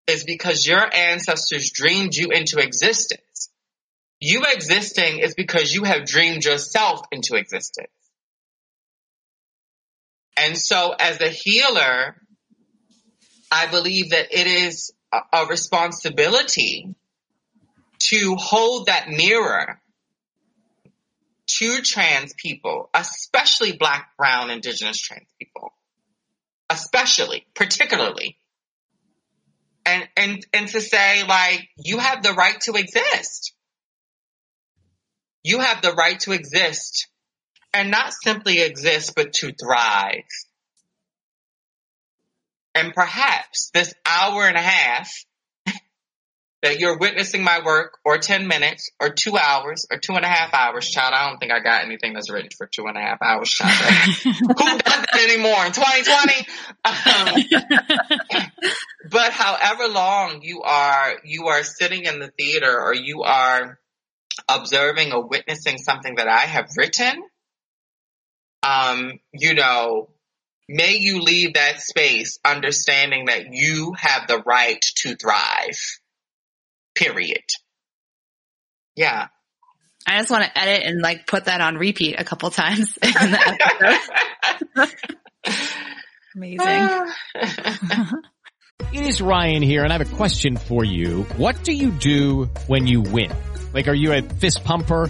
[0.05, 3.49] is because your ancestors dreamed you into existence.
[4.19, 7.87] You existing is because you have dreamed yourself into existence.
[10.37, 12.15] And so as a healer,
[13.51, 16.95] I believe that it is a, responsibility
[17.99, 19.79] to hold that mirror
[21.45, 25.73] to trans people, especially black, brown, indigenous trans people,
[26.73, 28.37] especially, particularly.
[29.85, 33.53] And, and, and to say like, you have the right to exist.
[35.43, 37.07] You have the right to exist
[37.73, 40.23] and not simply exist, but to thrive.
[42.75, 45.11] And perhaps this hour and a half
[46.63, 50.29] that you're witnessing my work or 10 minutes or two hours or two and a
[50.29, 51.13] half hours, child.
[51.13, 53.73] I don't think I got anything that's written for two and a half hours, child.
[54.23, 56.47] Who does that anymore in 2020?
[56.85, 58.51] Um,
[59.11, 63.77] but however long you are, you are sitting in the theater or you are
[64.47, 67.23] observing or witnessing something that I have written,
[68.63, 70.07] um, you know,
[70.69, 75.99] may you leave that space understanding that you have the right to thrive
[76.95, 77.43] period.
[78.95, 79.27] Yeah.
[80.05, 82.97] I just want to edit and like put that on repeat a couple times.
[86.35, 86.89] Amazing.
[88.91, 91.23] it is Ryan here, and I have a question for you.
[91.37, 93.31] What do you do when you win?
[93.73, 95.09] Like, are you a fist pumper?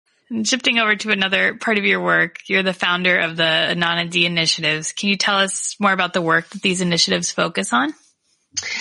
[0.31, 4.09] And shifting over to another part of your work, you're the founder of the Anana
[4.09, 4.93] D initiatives.
[4.93, 7.93] Can you tell us more about the work that these initiatives focus on?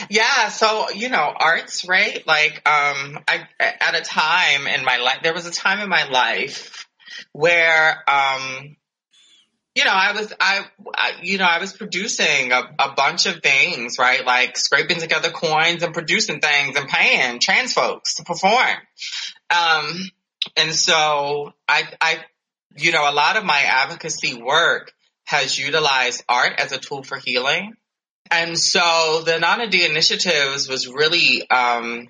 [0.09, 2.25] Yeah, so you know, arts, right?
[2.25, 6.09] Like, um, I at a time in my life, there was a time in my
[6.09, 6.87] life
[7.33, 8.77] where, um,
[9.75, 13.43] you know, I was, I, I you know, I was producing a, a, bunch of
[13.43, 14.25] things, right?
[14.25, 18.77] Like scraping together coins and producing things and paying trans folks to perform.
[19.51, 20.11] Um,
[20.57, 22.19] and so I, I,
[22.77, 24.93] you know, a lot of my advocacy work
[25.25, 27.75] has utilized art as a tool for healing.
[28.31, 32.07] And so the Nana D initiatives was really, um,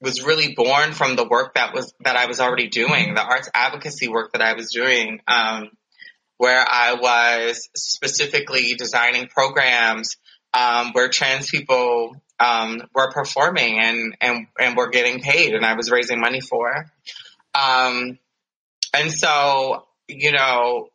[0.00, 3.48] was really born from the work that was, that I was already doing, the arts
[3.54, 5.70] advocacy work that I was doing, um,
[6.38, 10.16] where I was specifically designing programs,
[10.52, 15.74] um, where trans people, um, were performing and, and, and were getting paid and I
[15.74, 16.86] was raising money for.
[17.54, 18.18] Um,
[18.92, 20.88] and so, you know,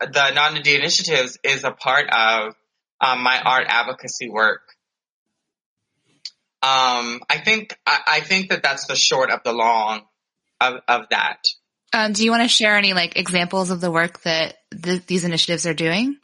[0.00, 2.54] the Nana D initiatives is a part of
[3.00, 4.62] um, my art advocacy work.
[6.62, 10.02] Um, I think I, I, think that that's the short of the long
[10.60, 11.38] of, of that.
[11.92, 15.24] Um, do you want to share any like examples of the work that th- these
[15.24, 16.16] initiatives are doing?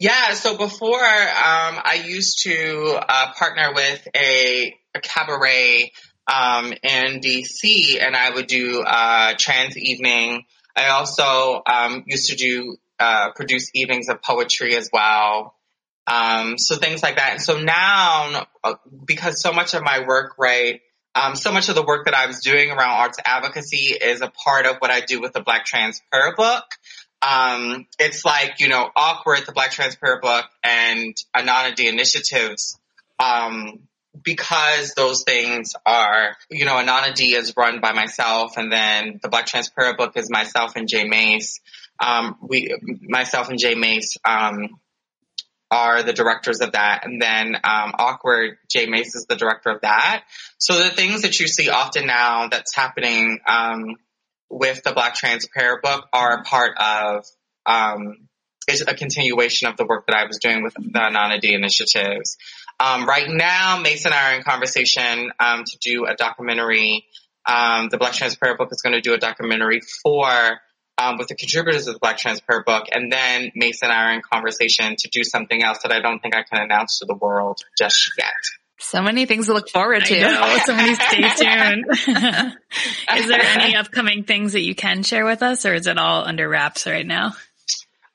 [0.00, 0.34] Yeah.
[0.34, 5.92] So before, um, I used to uh, partner with a, a cabaret
[6.26, 10.44] um, in DC, and I would do uh, trans evening.
[10.74, 15.54] I also um, used to do uh, produce evenings of poetry as well.
[16.06, 17.32] Um, so things like that.
[17.32, 18.74] And so now, uh,
[19.04, 20.80] because so much of my work, right,
[21.16, 24.28] um, so much of the work that I was doing around arts advocacy is a
[24.28, 26.64] part of what I do with the Black Trans Prayer Book.
[27.22, 32.78] Um, it's like, you know, awQward, the Black Trans Prayer Book and Anonymity initiatives,
[33.18, 33.80] um,
[34.22, 39.46] because those things are, you know, Anonymity is run by myself and then the Black
[39.46, 41.60] Trans Prayer Book is myself and J Mase.
[42.04, 44.78] Um, we, myself and J Mase, um,
[45.70, 47.04] are the directors of that.
[47.04, 50.24] And then, um, awQward, J Mase is the director of that.
[50.58, 53.96] So the things that you see often now that's happening, um,
[54.48, 57.24] with the Black Trans Prayer book are a part of,
[57.66, 58.28] um,
[58.68, 62.36] is a continuation of the work that I was doing with the Anonymity initiatives.
[62.78, 67.06] Um, right now, Mason and I are in conversation, um, to do a documentary.
[67.46, 70.60] Um, the Black Trans Prayer book is going to do a documentary for,
[70.98, 72.86] um, with the contributors of the Black Trans Prayer book.
[72.92, 76.20] And then Mason and I are in conversation to do something else that I don't
[76.20, 78.32] think I can announce to the world just yet.
[78.78, 80.60] So many things to look forward to.
[80.66, 81.84] So many stay tuned.
[83.16, 86.24] is there any upcoming things that you can share with us or is it all
[86.24, 87.34] under wraps right now?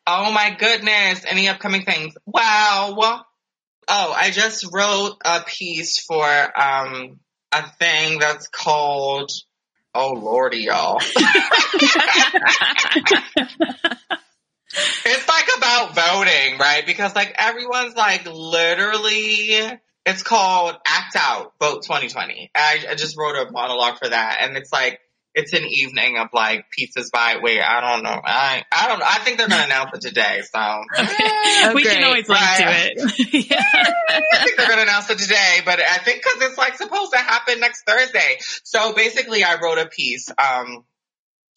[0.05, 1.23] Oh my goodness.
[1.25, 2.15] Any upcoming things?
[2.25, 3.25] Wow.
[3.87, 7.19] Oh, I just wrote a piece for, um,
[7.51, 9.31] a thing that's called,
[9.93, 11.01] oh lordy y'all.
[15.05, 16.83] it's like about voting, right?
[16.85, 22.51] Because like everyone's like literally it's called Act Out Vote 2020.
[22.55, 24.99] I, I, just wrote a monologue for that, and it's like
[25.33, 29.05] it's an evening of like pizzas by wait, I don't know, I I don't know.
[29.07, 31.95] I think they're gonna announce it today, so oh, we great.
[31.95, 33.33] can always link to it.
[33.49, 33.63] yeah.
[34.09, 37.19] I think they're gonna announce it today, but I think because it's like supposed to
[37.19, 38.37] happen next Thursday.
[38.63, 40.83] So basically, I wrote a piece um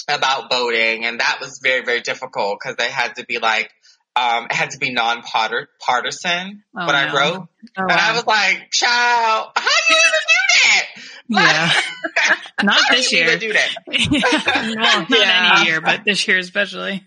[0.08, 3.70] about voting, and that was very very difficult because they had to be like
[4.16, 7.40] um, it had to be non-partisan, oh, what I wrote.
[7.42, 7.96] Oh, and wow.
[7.98, 10.86] I was like, child, how do you even do that?
[11.28, 11.72] Yeah.
[12.62, 13.36] not this year.
[13.38, 13.68] do that?
[13.88, 14.74] yeah.
[14.76, 15.54] Well, not yeah.
[15.56, 17.04] any year, but this year especially.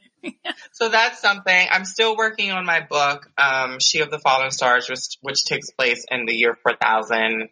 [0.71, 1.67] so that's something.
[1.71, 5.71] I'm still working on my book, um, She of the Fallen Stars, which, which takes
[5.71, 7.49] place in the year 4000.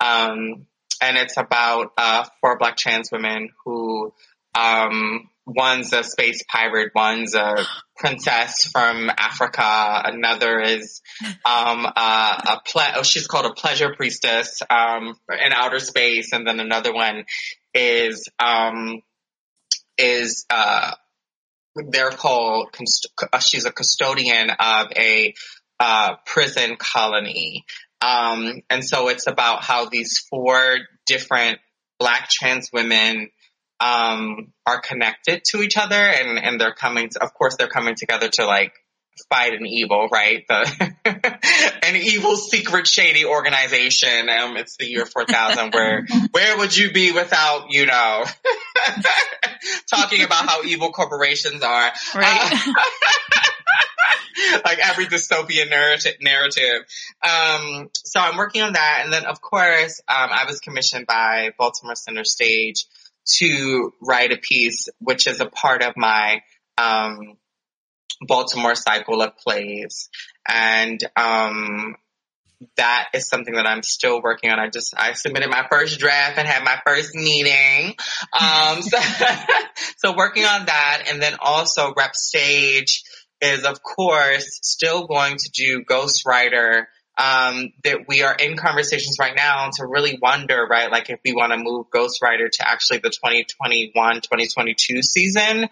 [0.00, 0.66] Um,
[1.00, 4.12] and it's about, uh, four black trans women who,
[4.54, 7.56] um, one's a space pirate, one's a
[7.96, 11.02] princess from Africa, another is
[11.44, 16.46] um, uh, a ple- oh, she's called a pleasure priestess um, in outer space, and
[16.46, 17.24] then another one
[17.74, 19.02] is um,
[19.98, 20.92] is uh,
[21.90, 22.74] they're called
[23.32, 25.34] uh, she's a custodian of a
[25.80, 27.64] uh, prison colony.
[28.00, 31.58] Um, and so it's about how these four different
[31.98, 33.30] black trans women
[33.82, 37.96] um, are connected to each other and, and they're coming to, of course they're coming
[37.96, 38.72] together to like
[39.28, 40.44] fight an evil, right?
[40.48, 40.94] The,
[41.82, 44.28] an evil secret shady organization.
[44.28, 48.24] Um, it's the year 4000 where, where would you be without, you know,
[49.92, 51.92] talking about how evil corporations are.
[52.14, 52.52] Right.
[52.52, 52.72] Uh,
[54.64, 56.84] like every dystopian narrative, narrative.
[57.22, 59.00] Um, so I'm working on that.
[59.04, 62.86] And then of course, um, I was commissioned by Baltimore Center Stage
[63.38, 66.42] to write a piece, which is a part of my
[66.78, 67.38] um,
[68.20, 70.08] Baltimore cycle of plays,
[70.48, 71.96] and um,
[72.76, 74.58] that is something that I'm still working on.
[74.58, 77.94] I just I submitted my first draft and had my first meeting.
[78.38, 78.98] Um, so,
[79.98, 83.02] so working on that, and then also Rep Stage
[83.40, 86.84] is of course still going to do Ghostwriter
[87.18, 91.34] um, that we are in conversations right now to really wonder, right, like if we
[91.34, 93.12] want to move Ghostwriter to actually the
[93.94, 95.68] 2021-2022 season.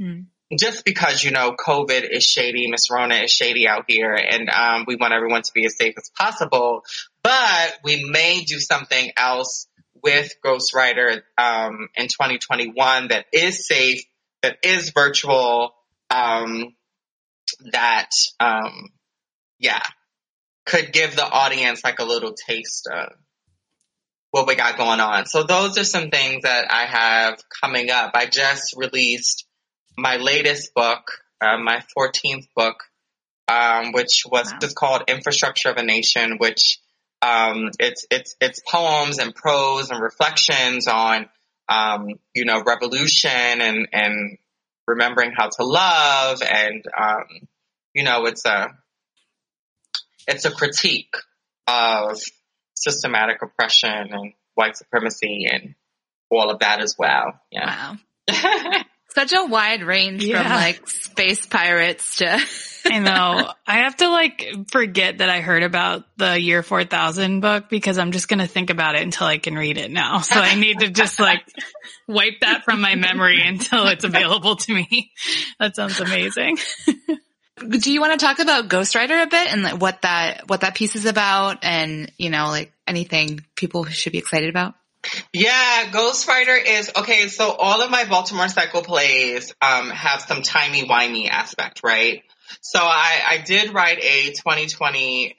[0.00, 0.26] Mm.
[0.56, 4.84] Just because, you know, COVID is shady, Miss Rona is shady out here, and um,
[4.86, 6.84] we want everyone to be as safe as possible.
[7.22, 9.66] But we may do something else
[10.02, 14.04] with Ghostwriter um, in 2021 that is safe,
[14.42, 15.74] that is virtual,
[16.10, 16.74] um,
[17.72, 18.90] that, um,
[19.58, 19.80] yeah,
[20.64, 23.12] could give the audience like a little taste of
[24.30, 25.26] what we got going on.
[25.26, 28.12] So those are some things that I have coming up.
[28.14, 29.46] I just released
[29.96, 31.02] my latest book,
[31.40, 32.76] uh, my 14th book,
[33.46, 34.58] um, which was wow.
[34.60, 36.80] just called Infrastructure of a Nation, which
[37.22, 41.28] um, it's it's it's poems and prose and reflections on
[41.68, 44.38] um, you know revolution and and
[44.86, 47.24] remembering how to love and um,
[47.94, 48.68] you know it's a
[50.26, 51.14] it's a critique
[51.66, 52.18] of
[52.74, 55.74] systematic oppression and white supremacy and
[56.30, 57.40] all of that as well.
[57.50, 57.66] Yeah.
[57.66, 57.96] Wow.
[58.30, 58.84] Such
[59.30, 60.42] such a wide range Yeah.
[60.42, 62.38] from like space pirates to.
[62.86, 63.50] I know.
[63.66, 68.12] I have to like forget that I heard about the year 4000 book because I'm
[68.12, 70.18] just going to think about it until I can read it now.
[70.20, 71.40] So I need to just like
[72.06, 75.12] wipe that from my memory until it's available to me.
[75.60, 76.58] That sounds amazing.
[77.56, 80.74] Do you want to talk about Ghostwriter a bit and like what that what that
[80.74, 84.74] piece is about, and you know, like anything people should be excited about?
[85.32, 87.28] Yeah, Ghostwriter is okay.
[87.28, 92.22] So all of my Baltimore Cycle plays um, have some timey wimey aspect, right?
[92.60, 95.36] So I, I did write a 2020.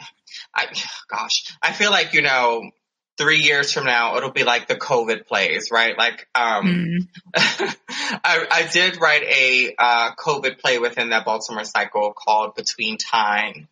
[0.53, 0.67] I,
[1.09, 2.69] gosh, I feel like you know,
[3.17, 5.97] three years from now it'll be like the COVID plays, right?
[5.97, 12.55] Like, um, I, I did write a uh, COVID play within that Baltimore Cycle called
[12.55, 13.67] Between Time,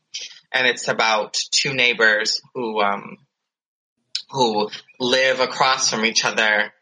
[0.52, 3.18] and it's about two neighbors who um,
[4.30, 4.70] who
[5.00, 6.74] live across from each other.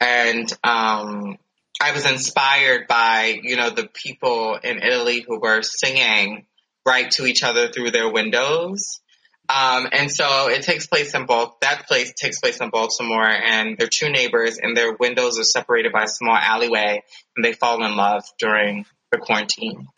[0.00, 1.38] And um,
[1.80, 6.46] I was inspired by, you know, the people in Italy who were singing
[6.86, 9.00] right to each other through their windows.
[9.48, 13.78] Um, and so it takes place in both, that place takes place in Baltimore and
[13.78, 17.02] they're two neighbors and their windows are separated by a small alleyway
[17.34, 19.88] and they fall in love during the quarantine.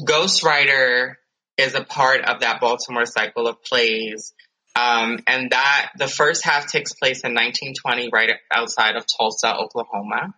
[0.00, 1.14] Ghostwriter
[1.56, 4.34] is a part of that Baltimore cycle of plays
[4.74, 10.34] um, and that the first half takes place in 1920, right outside of Tulsa, Oklahoma.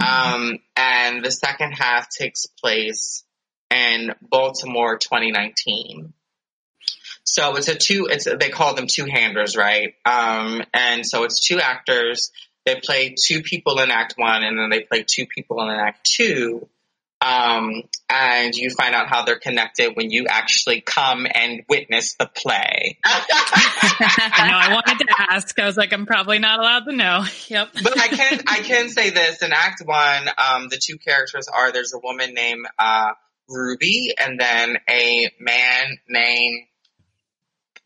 [0.00, 3.24] Um, and the second half takes place
[3.70, 6.12] in Baltimore, 2019.
[7.24, 8.08] So it's a two.
[8.10, 9.94] It's they call them two handers, right?
[10.04, 12.30] Um, and so it's two actors.
[12.64, 16.04] They play two people in Act One, and then they play two people in Act
[16.04, 16.68] Two.
[17.22, 22.26] Um, and you find out how they're connected when you actually come and witness the
[22.26, 22.98] play.
[23.04, 24.56] I know.
[24.56, 25.56] I wanted to ask.
[25.56, 27.24] I was like, I'm probably not allowed to know.
[27.48, 27.68] Yep.
[27.82, 31.70] but I can I can say this in Act One, um, the two characters are
[31.70, 33.12] there's a woman named uh,
[33.48, 36.66] Ruby and then a man named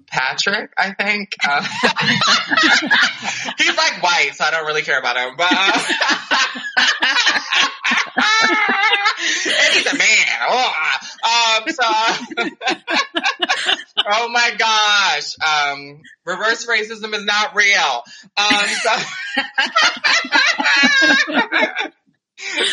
[0.07, 0.71] Patrick.
[0.77, 1.63] I think uh,
[3.59, 5.35] he's like white, so I don't really care about him.
[5.37, 5.57] But uh,
[9.47, 10.27] and he's a man.
[10.49, 10.73] Oh,
[11.25, 11.85] um, so
[14.11, 18.05] oh my gosh, um, reverse racism is not real.
[18.37, 18.91] Um, so.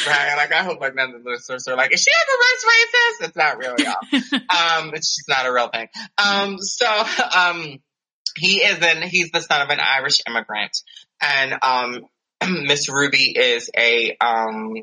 [0.07, 2.65] Right, like I hope like none of the listeners are like, is she a reverse
[2.65, 3.27] racist?
[3.27, 4.79] It's not real, y'all.
[4.83, 5.87] um, it's just not a real thing.
[6.17, 6.85] Um, so,
[7.35, 7.79] um,
[8.37, 10.77] he is an, he's the son of an Irish immigrant
[11.21, 12.05] and, um,
[12.65, 14.75] Miss Ruby is a, um,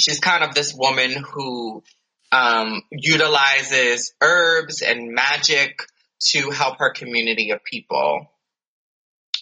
[0.00, 1.82] she's kind of this woman who,
[2.30, 5.82] um, utilizes herbs and magic
[6.30, 8.30] to help her community of people.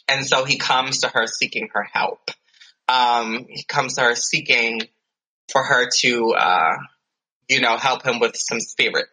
[0.08, 2.32] And so he comes to her seeking her help
[2.90, 4.80] um, he comes to her seeking
[5.52, 6.76] for her to, uh,
[7.48, 9.10] you know, help him with some spirits.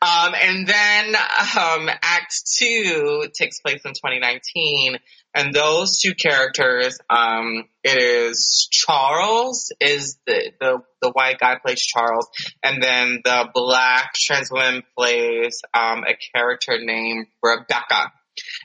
[0.00, 4.98] Um, and then, um, Act Two takes place in 2019,
[5.34, 11.82] and those two characters, um, it is Charles is the, the, the white guy plays
[11.82, 12.28] Charles,
[12.62, 18.12] and then the black trans woman plays, um, a character named Rebecca,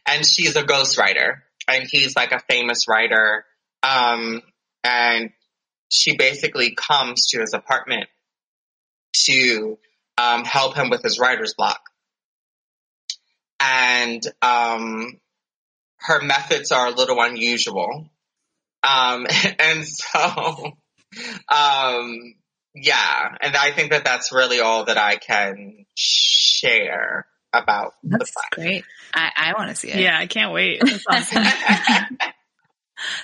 [0.07, 3.45] and she's a ghostwriter, and he's like a famous writer,
[3.84, 4.41] um,
[4.84, 5.31] and
[5.89, 8.07] she basically comes to his apartment
[9.25, 9.77] to
[10.17, 11.81] um, help him with his writer's block.
[13.59, 15.19] And um,
[15.97, 18.09] her methods are a little unusual.
[18.84, 19.27] Um,
[19.59, 20.73] and so,
[21.47, 22.36] um,
[22.75, 28.84] yeah, and I think that that's really all that I can share about That's great.
[29.13, 29.99] I, I want to see it.
[29.99, 30.81] Yeah, I can't wait.
[30.84, 31.43] That's awesome.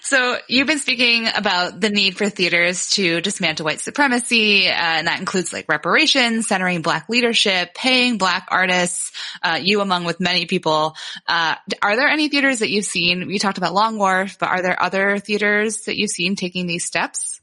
[0.02, 5.08] So you've been speaking about the need for theaters to dismantle white supremacy, uh, and
[5.08, 9.12] that includes like reparations, centering black leadership, paying black artists,
[9.44, 10.96] uh, you among with many people.
[11.28, 13.30] Uh, are there any theaters that you've seen?
[13.30, 16.86] You talked about Long Wharf, but are there other theaters that you've seen taking these
[16.86, 17.39] steps?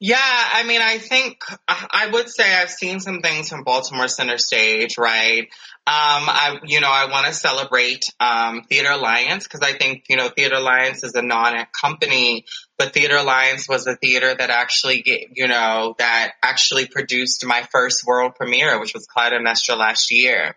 [0.00, 1.38] Yeah, I mean, I think
[1.68, 5.48] I would say I've seen some things from Baltimore Center Stage, right?
[5.86, 10.16] Um, I, you know, I want to celebrate um, Theater Alliance because I think, you
[10.16, 12.44] know, Theater Alliance is a non-company,
[12.76, 17.66] but Theater Alliance was a theater that actually, get, you know, that actually produced my
[17.70, 20.56] first world premiere, which was Clytemnestra last year,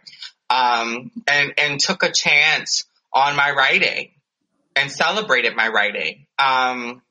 [0.50, 4.12] um, and and took a chance on my writing
[4.76, 6.26] and celebrated my writing.
[6.40, 7.02] Um,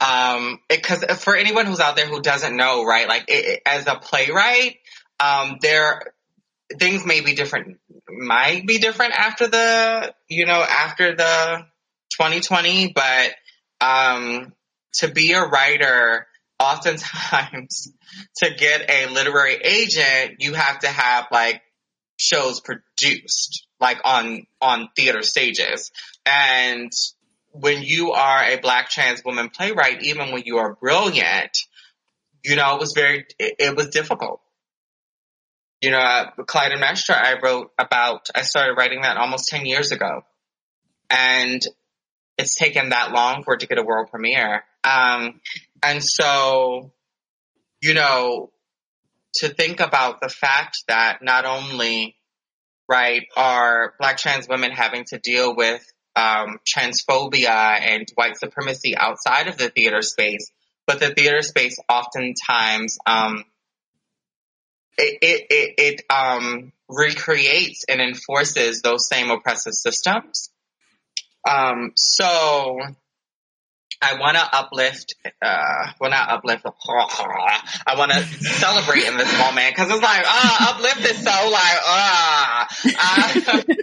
[0.00, 3.96] um, because for anyone who's out there who doesn't know, right, like it, as a
[3.96, 4.76] playwright,
[5.20, 6.14] um, there
[6.78, 7.78] things may be different,
[8.08, 11.66] might be different after the, you know, after the
[12.10, 13.34] 2020, but
[13.80, 14.52] um,
[14.94, 16.26] to be a writer
[16.60, 17.92] oftentimes
[18.36, 21.62] to get a literary agent, you have to have like
[22.18, 25.90] shows produced, like on, on theater stages.
[26.26, 26.92] And
[27.52, 31.56] when you are a black trans woman playwright, even when you are brilliant,
[32.44, 34.40] you know, it was very, it, it was difficult.
[35.80, 40.22] You know, uh, Clytemnestra, I wrote about, I started writing that almost 10 years ago.
[41.10, 41.62] And
[42.36, 44.64] it's taken that long for it to get a world premiere.
[44.84, 45.40] Um,
[45.82, 46.92] and so,
[47.80, 48.50] you know,
[49.34, 52.16] to think about the fact that not only,
[52.88, 55.84] right, are black trans women having to deal with
[56.18, 60.50] um, transphobia and white supremacy outside of the theater space,
[60.86, 63.44] but the theater space oftentimes um,
[64.96, 70.50] it it it, it um, recreates and enforces those same oppressive systems.
[71.48, 72.80] Um, so
[74.00, 76.64] I want to uplift, uh, well not uplift,
[77.86, 81.78] I want to celebrate in this moment because it's like, ah, uplift is so like,
[81.84, 83.64] ah, I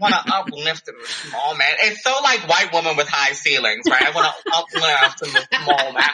[0.00, 1.70] want to uplift in small man.
[1.80, 4.02] It's so like white woman with high ceilings, right?
[4.02, 6.06] I want to uplift in this moment.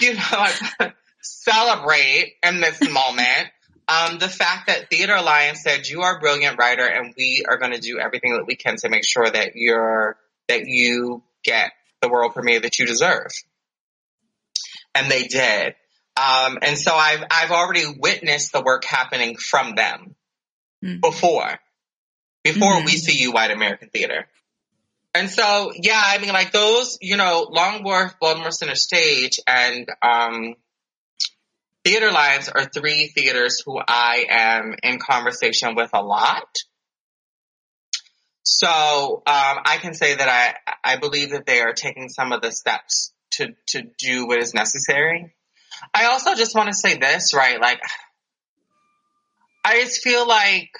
[0.00, 0.46] you know,
[1.22, 3.48] celebrate in this moment
[3.88, 7.56] um, the fact that Theater Alliance said you are a brilliant writer and we are
[7.56, 10.16] going to do everything that we can to make sure that you're
[10.48, 11.72] that you get
[12.02, 13.30] the world premiere that you deserve,
[14.94, 15.74] and they did.
[16.16, 20.14] Um, and so I've I've already witnessed the work happening from them
[20.84, 21.00] mm.
[21.00, 21.58] before
[22.42, 22.86] before mm-hmm.
[22.86, 24.26] we see you white American theater.
[25.14, 29.88] And so, yeah, I mean, like those, you know, Long Wharf, Baltimore Center Stage, and
[30.02, 30.54] um,
[31.84, 36.48] Theater Alliance are three theaters who I am in conversation with a lot.
[38.42, 42.42] So um, I can say that I I believe that they are taking some of
[42.42, 45.35] the steps to to do what is necessary.
[45.94, 47.60] I also just want to say this, right?
[47.60, 47.80] Like,
[49.64, 50.70] I just feel like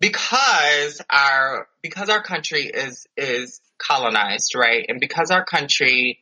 [0.00, 6.18] because our because our country is is colonized, right, and because our country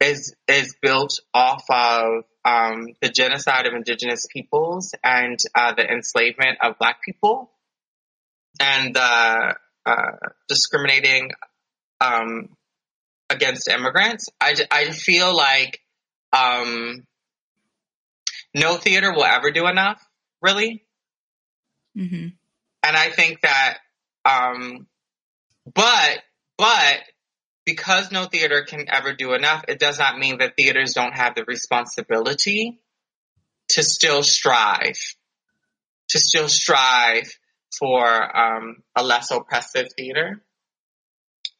[0.00, 6.58] is is built off of um, the genocide of indigenous peoples and uh, the enslavement
[6.62, 7.50] of black people
[8.60, 9.54] and the
[9.86, 10.12] uh,
[10.48, 11.30] discriminating
[12.00, 12.50] um,
[13.30, 14.28] against immigrants.
[14.40, 15.80] I, I feel like
[16.32, 17.04] um,
[18.54, 20.02] no theater will ever do enough,
[20.40, 20.84] really.
[21.96, 22.28] Mm-hmm.
[22.82, 23.78] And I think that,
[24.24, 24.86] um,
[25.74, 26.18] but,
[26.56, 27.00] but
[27.66, 31.34] because no theater can ever do enough, it does not mean that theaters don't have
[31.34, 32.80] the responsibility
[33.70, 34.98] to still strive,
[36.08, 37.30] to still strive
[37.78, 40.42] for um, a less oppressive theater,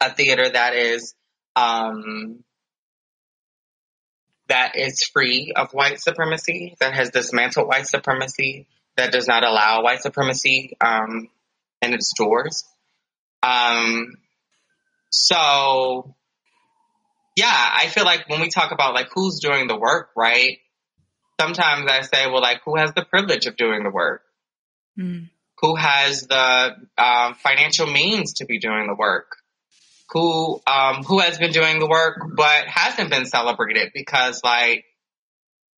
[0.01, 1.15] a theater that is
[1.57, 2.43] um,
[4.49, 9.83] that is free of white supremacy, that has dismantled white supremacy, that does not allow
[9.83, 11.29] white supremacy um,
[11.83, 12.65] in its doors.
[13.43, 14.15] Um,
[15.11, 16.15] so,
[17.37, 20.59] yeah, I feel like when we talk about like who's doing the work, right?
[21.41, 24.23] Sometimes I say, well, like who has the privilege of doing the work?
[24.99, 25.31] Mm.
[25.61, 29.37] Who has the um, financial means to be doing the work?
[30.11, 34.85] Who um, who has been doing the work but hasn't been celebrated because like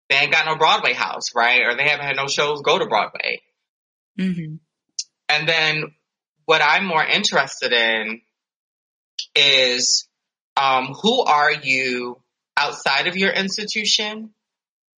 [0.10, 1.62] they ain't got no Broadway house, right?
[1.66, 3.42] Or they haven't had no shows go to Broadway.
[4.20, 4.56] Mm-hmm.
[5.30, 5.84] And then
[6.46, 8.22] what I'm more interested in
[9.36, 10.08] is
[10.58, 12.22] um, who are you
[12.58, 14.32] outside of your institution?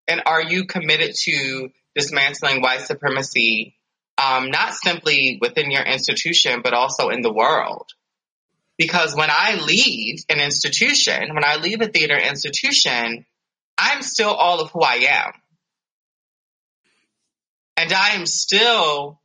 [0.07, 3.75] And are you committed to dismantling white supremacy,
[4.17, 7.91] um, not simply within your institution, but also in the world?
[8.81, 13.27] Because when I leave an institution, when I leave a theater institution,
[13.77, 15.33] I'm still all of who I am.
[17.77, 19.21] And I am still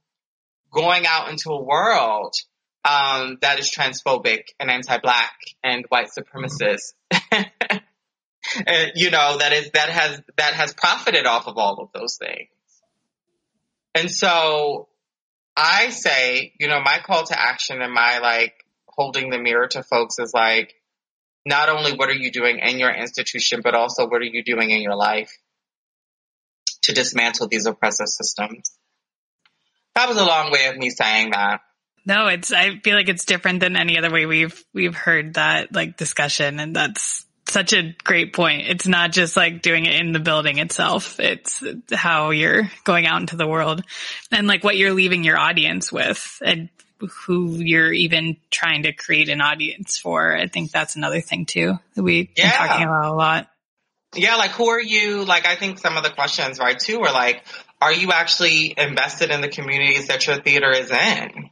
[0.70, 2.34] going out into a world
[2.84, 6.92] um, that is transphobic and anti-black and white supremacist.
[8.94, 12.50] you know, that is, that has, that has profited off of all of those things.
[13.94, 14.88] And so
[15.56, 18.65] I say, you know, my call to action and my like
[18.96, 20.74] holding the mirror to folks is like,
[21.44, 24.70] not only what are you doing in your institution, but also what are you doing
[24.70, 25.32] in your life
[26.82, 28.72] to dismantle these oppressive systems.
[29.94, 31.60] That was a long way of me saying that.
[32.04, 35.74] No, it's, I feel like it's different than any other way we've, we've heard that
[35.74, 36.60] like discussion.
[36.60, 38.68] And that's such a great point.
[38.68, 41.18] It's not just like doing it in the building itself.
[41.18, 43.82] It's how you're going out into the world
[44.30, 46.40] and like what you're leaving your audience with.
[46.44, 46.68] And
[47.00, 50.34] who you're even trying to create an audience for.
[50.36, 52.56] I think that's another thing too that we've been Yeah.
[52.56, 53.48] talking about a lot.
[54.14, 55.24] Yeah, like who are you?
[55.24, 57.42] Like I think some of the questions, right, too, are like,
[57.82, 61.50] are you actually invested in the communities that your theater is in?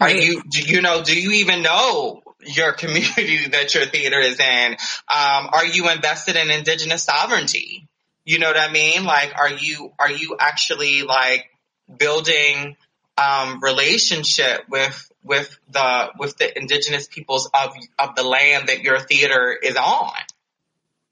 [0.00, 0.22] Are Right.
[0.22, 4.72] you, do you know, do you even know your community that your theater is in?
[4.72, 7.88] Um, are you invested in indigenous sovereignty?
[8.24, 9.04] You know what I mean?
[9.04, 11.46] Like, are you, are you actually like
[11.98, 12.76] building,
[13.18, 18.98] um, relationship with, with the, with the indigenous peoples of, of the land that your
[19.00, 20.12] theater is on?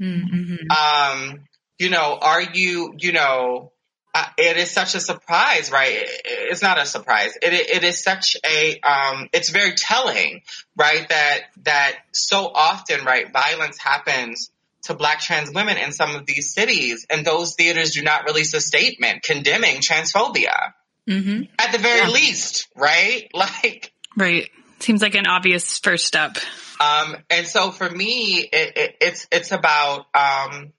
[0.01, 0.71] Mm-hmm.
[0.71, 1.41] um,
[1.79, 3.73] you know, are you, you know,
[4.15, 5.93] uh, it is such a surprise, right?
[5.93, 7.33] It- It's not a surprise.
[7.43, 10.43] It, it is such a, um, it's very telling,
[10.77, 11.09] right?
[11.09, 14.51] That, that so often, right, violence happens
[14.85, 18.55] to black trans women in some of these cities and those theaters do not release
[18.55, 20.73] a statement condemning transphobia
[21.09, 21.43] Mm-hmm.
[21.59, 23.29] at the very least, right?
[23.35, 24.49] Like, Right.
[24.81, 26.37] Seems like an obvious first step.
[26.81, 30.73] Um, and so for me, it, it, it's it's about um,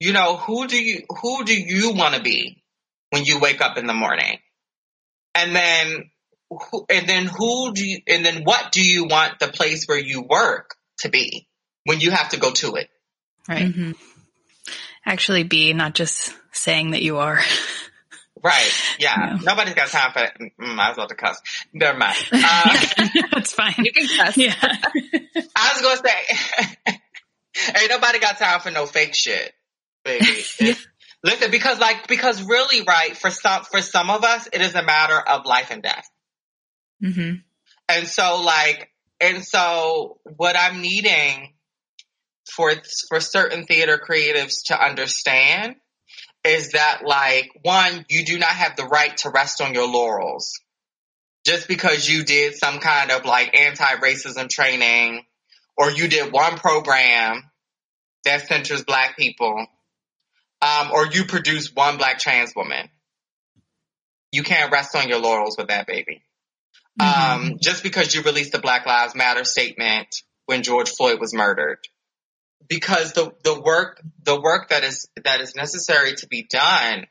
[0.00, 2.62] you know who do you who do you want to be
[3.10, 4.38] when you wake up in the morning,
[5.34, 6.10] and then
[6.48, 9.98] who, and then who do you and then what do you want the place where
[9.98, 11.46] you work to be
[11.84, 12.88] when you have to go to it?
[13.48, 13.66] Right.
[13.66, 13.92] Mm-hmm.
[15.04, 17.40] Actually be, not just saying that you are.
[18.46, 18.70] Right?
[19.00, 19.38] Yeah.
[19.42, 20.36] Nobody's got time for that.
[20.38, 21.40] Mm, I was about to cuss.
[21.72, 22.16] Never mind.
[22.32, 23.74] Uh, That's fine.
[23.78, 24.36] You can cuss.
[24.36, 24.54] Yeah.
[24.62, 26.94] I was gonna say,
[27.80, 29.52] ain't nobody got time for no fake shit,
[30.04, 30.24] baby.
[30.60, 30.86] It's-
[31.24, 34.82] Listen, because like, because really, right, for some, for some of us, it is a
[34.82, 36.08] matter of life and death.
[37.02, 37.36] Mm-hmm.
[37.88, 38.90] And so like,
[39.20, 41.54] and so what I'm needing
[42.48, 42.72] for,
[43.08, 45.76] for certain theater creatives to understand
[46.46, 50.60] is that like, one, you do not have the right to rest on your laurels.
[51.44, 55.24] Just because you did some kind of like anti-racism training
[55.76, 57.42] or you did one program
[58.24, 59.66] that centers black people,
[60.62, 62.88] um, or you produce one black trans woman.
[64.32, 66.22] You can't rest on your laurels with that baby.
[66.98, 70.08] Um, just because you released the Black Lives Matter statement
[70.46, 71.78] when George Floyd was murdered.
[72.68, 77.06] Because the, the work, the work that is, that is necessary to be done,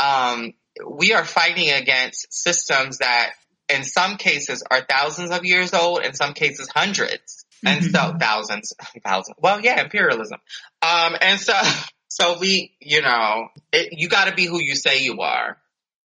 [0.00, 0.52] um,
[0.84, 3.30] we are fighting against systems that
[3.68, 7.44] in some cases are thousands of years old, in some cases hundreds.
[7.64, 8.72] And so thousands,
[9.04, 9.36] thousands.
[9.38, 10.38] Well, yeah, imperialism.
[10.82, 11.54] Um, and so,
[12.08, 15.58] so we, you know, it, you gotta be who you say you are.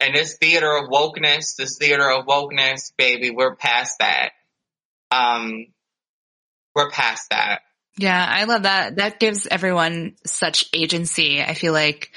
[0.00, 4.30] And this theater of wokeness, this theater of wokeness, baby, we're past that.
[5.10, 5.66] Um,
[6.74, 7.60] we're past that.
[7.96, 8.96] Yeah, I love that.
[8.96, 11.40] That gives everyone such agency.
[11.40, 12.10] I feel like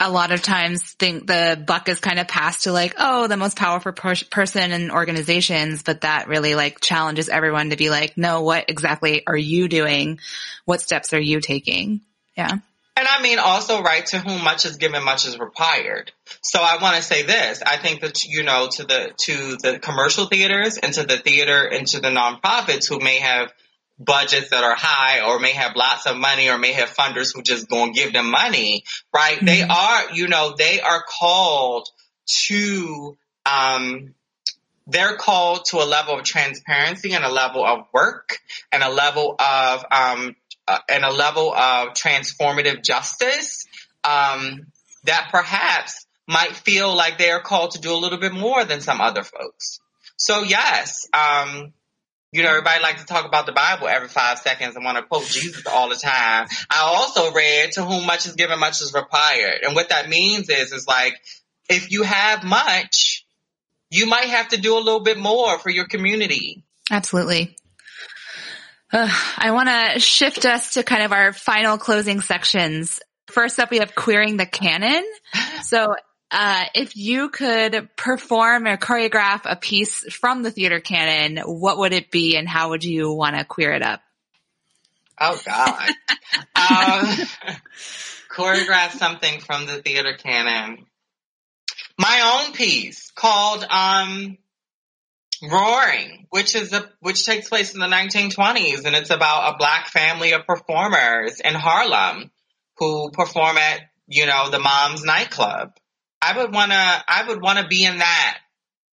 [0.00, 3.36] a lot of times think the buck is kind of passed to like, oh, the
[3.36, 8.16] most powerful per- person in organizations, but that really like challenges everyone to be like,
[8.16, 10.20] no, what exactly are you doing?
[10.64, 12.02] What steps are you taking?
[12.36, 12.52] Yeah.
[12.96, 16.12] And I mean also, right, to whom much is given, much is required.
[16.42, 17.62] So I want to say this.
[17.62, 21.64] I think that, you know, to the, to the commercial theaters and to the theater
[21.64, 23.52] and to the nonprofits who may have
[23.98, 27.42] budgets that are high or may have lots of money or may have funders who
[27.42, 29.38] just gonna give them money, right?
[29.44, 31.88] They are, you know, they are called
[32.46, 34.14] to, um,
[34.86, 38.38] they're called to a level of transparency and a level of work
[38.72, 40.36] and a level of, um,
[40.66, 43.66] uh, and a level of transformative justice,
[44.04, 44.66] um,
[45.04, 48.80] that perhaps might feel like they are called to do a little bit more than
[48.80, 49.80] some other folks.
[50.16, 51.72] So yes, um,
[52.32, 55.02] you know, everybody likes to talk about the Bible every five seconds and want to
[55.02, 56.46] quote Jesus all the time.
[56.70, 59.62] I also read to whom much is given, much is required.
[59.62, 61.14] And what that means is, is like,
[61.68, 63.26] if you have much,
[63.90, 66.64] you might have to do a little bit more for your community.
[66.90, 67.56] Absolutely.
[68.92, 73.00] Uh, I want to shift us to kind of our final closing sections.
[73.26, 75.04] First up, we have queering the canon.
[75.62, 75.94] So,
[76.30, 81.92] uh, if you could perform or choreograph a piece from the theater canon, what would
[81.92, 84.00] it be and how would you want to queer it up?
[85.20, 85.88] Oh God.
[86.56, 87.26] um,
[88.30, 90.86] choreograph something from the theater canon.
[91.98, 94.38] My own piece called, um,
[95.40, 99.86] Roaring, which is a, which takes place in the 1920s and it's about a black
[99.86, 102.32] family of performers in Harlem
[102.76, 105.72] who perform at, you know, the mom's nightclub.
[106.20, 108.38] I would wanna, I would wanna be in that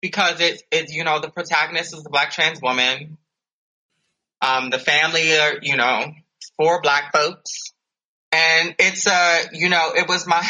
[0.01, 3.17] because it's, it's, you know, the protagonist is the black trans woman.
[4.41, 6.13] Um, the family are, you know,
[6.57, 7.73] four black folks.
[8.31, 10.47] And it's a, you know, it was my,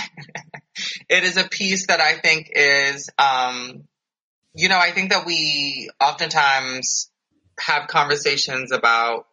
[1.10, 3.86] it is a piece that I think is, um,
[4.54, 7.10] you know, I think that we oftentimes
[7.60, 9.28] have conversations about,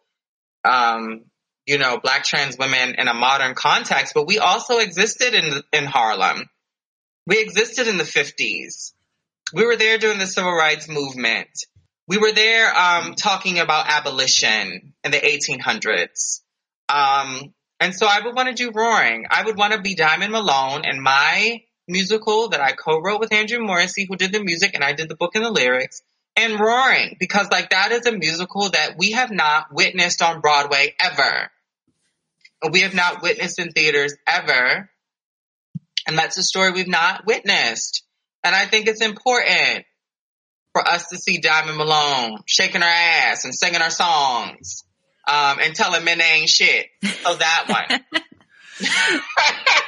[0.63, 1.25] um,
[1.65, 5.85] you know, black trans women in a modern context, but we also existed in, in
[5.85, 6.49] Harlem.
[7.25, 8.93] We existed in the 50s.
[9.53, 11.49] We were there during the civil rights movement.
[12.07, 16.41] We were there um, talking about abolition in the 1800s.
[16.89, 19.25] Um, and so I would want to do Roaring.
[19.29, 23.59] I would want to be Diamond Malone and my musical that I co-wrote with Andrew
[23.59, 26.01] Morrissey, who did the music and I did the book and the lyrics,
[26.35, 30.95] and Roaring, because like that is a musical that we have not witnessed on Broadway
[30.99, 31.51] ever.
[32.71, 34.89] We have not witnessed in theaters ever.
[36.07, 38.03] And that's a story we've not witnessed.
[38.43, 39.85] And I think it's important
[40.73, 44.83] for us to see Diamond Malone shaking her ass and singing her songs,
[45.27, 46.87] um, and telling men they ain't shit.
[47.03, 47.99] So that one.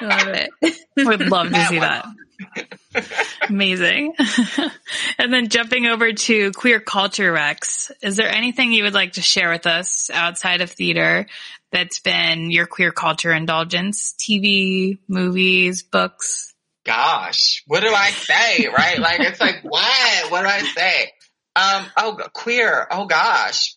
[0.10, 0.50] love it.
[0.98, 1.88] Would love to That see one.
[1.88, 2.06] that.
[3.50, 4.14] Amazing.
[5.18, 9.22] and then jumping over to queer culture, Rex, is there anything you would like to
[9.22, 11.28] share with us outside of theater
[11.72, 14.14] that's been your queer culture indulgence?
[14.20, 16.54] TV, movies, books?
[16.86, 18.68] Gosh, what do I say?
[18.68, 19.00] Right?
[19.00, 20.32] Like it's like what?
[20.32, 21.12] What do I say?
[21.56, 21.86] Um.
[21.98, 22.88] Oh, queer.
[22.92, 23.76] Oh gosh.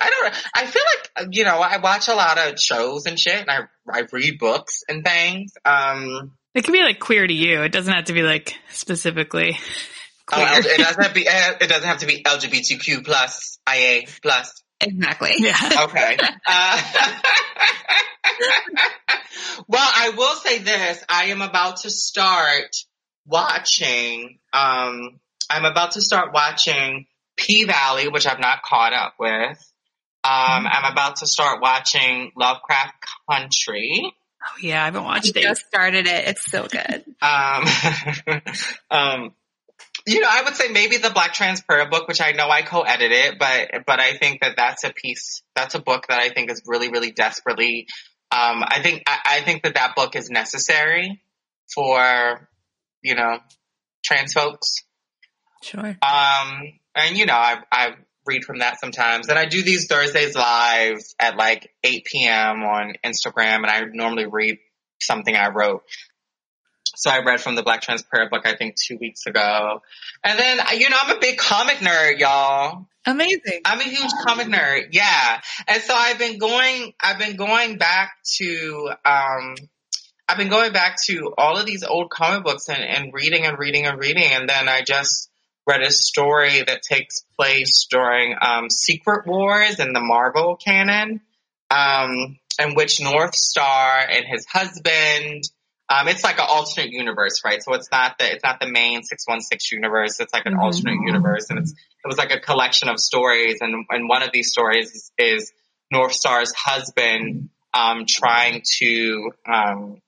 [0.00, 0.32] I don't.
[0.32, 0.38] Know.
[0.54, 1.60] I feel like you know.
[1.60, 5.52] I watch a lot of shows and shit, and I I read books and things.
[5.64, 6.32] Um.
[6.54, 7.62] It can be like queer to you.
[7.62, 9.58] It doesn't have to be like specifically.
[10.26, 10.46] Queer.
[10.48, 11.26] Oh, it doesn't have to be.
[11.26, 14.62] It doesn't have to be LGBTQ plus IA plus.
[14.80, 15.34] Exactly.
[15.38, 15.56] Yeah.
[15.82, 16.16] Okay.
[16.46, 16.82] Uh,
[19.68, 21.02] well, I will say this.
[21.08, 22.74] I am about to start
[23.26, 29.58] watching, um, I'm about to start watching P Valley, which I've not caught up with.
[30.24, 32.94] Um, I'm about to start watching Lovecraft
[33.28, 34.12] Country.
[34.44, 35.42] Oh yeah, I haven't I watched it.
[35.42, 36.28] just started it.
[36.28, 37.04] It's so good.
[37.22, 37.64] Um,
[38.90, 39.34] um,
[40.06, 42.62] you know, I would say maybe the Black Trans Prayer book, which I know I
[42.62, 46.50] co-edited, but but I think that that's a piece, that's a book that I think
[46.50, 47.86] is really, really desperately.
[48.32, 51.22] Um, I think I, I think that that book is necessary
[51.72, 52.48] for
[53.02, 53.38] you know
[54.04, 54.82] trans folks.
[55.62, 55.96] Sure.
[56.02, 57.94] Um, and you know, I I
[58.26, 62.62] read from that sometimes, and I do these Thursdays live at like 8 p.m.
[62.62, 64.58] on Instagram, and I normally read
[65.00, 65.82] something I wrote.
[66.94, 69.80] So I read from the Black Trans Prayer book, I think two weeks ago.
[70.22, 72.86] And then, you know, I'm a big comic nerd, y'all.
[73.06, 73.60] Amazing.
[73.64, 74.88] I'm a huge comic nerd.
[74.92, 75.40] Yeah.
[75.66, 79.56] And so I've been going, I've been going back to, um,
[80.28, 83.58] I've been going back to all of these old comic books and, and reading and
[83.58, 84.30] reading and reading.
[84.30, 85.30] And then I just
[85.66, 91.20] read a story that takes place during, um, Secret Wars in the Marvel canon,
[91.70, 95.44] um, in which Northstar and his husband,
[95.88, 97.62] um, it's like an alternate universe, right?
[97.62, 100.20] So it's not the it's not the main six one six universe.
[100.20, 100.62] It's like an Mhm.
[100.62, 103.58] alternate universe, and it's it was like a collection of stories.
[103.60, 105.52] And and one of these stories is, is
[105.92, 110.00] Northstar's husband um, trying to um,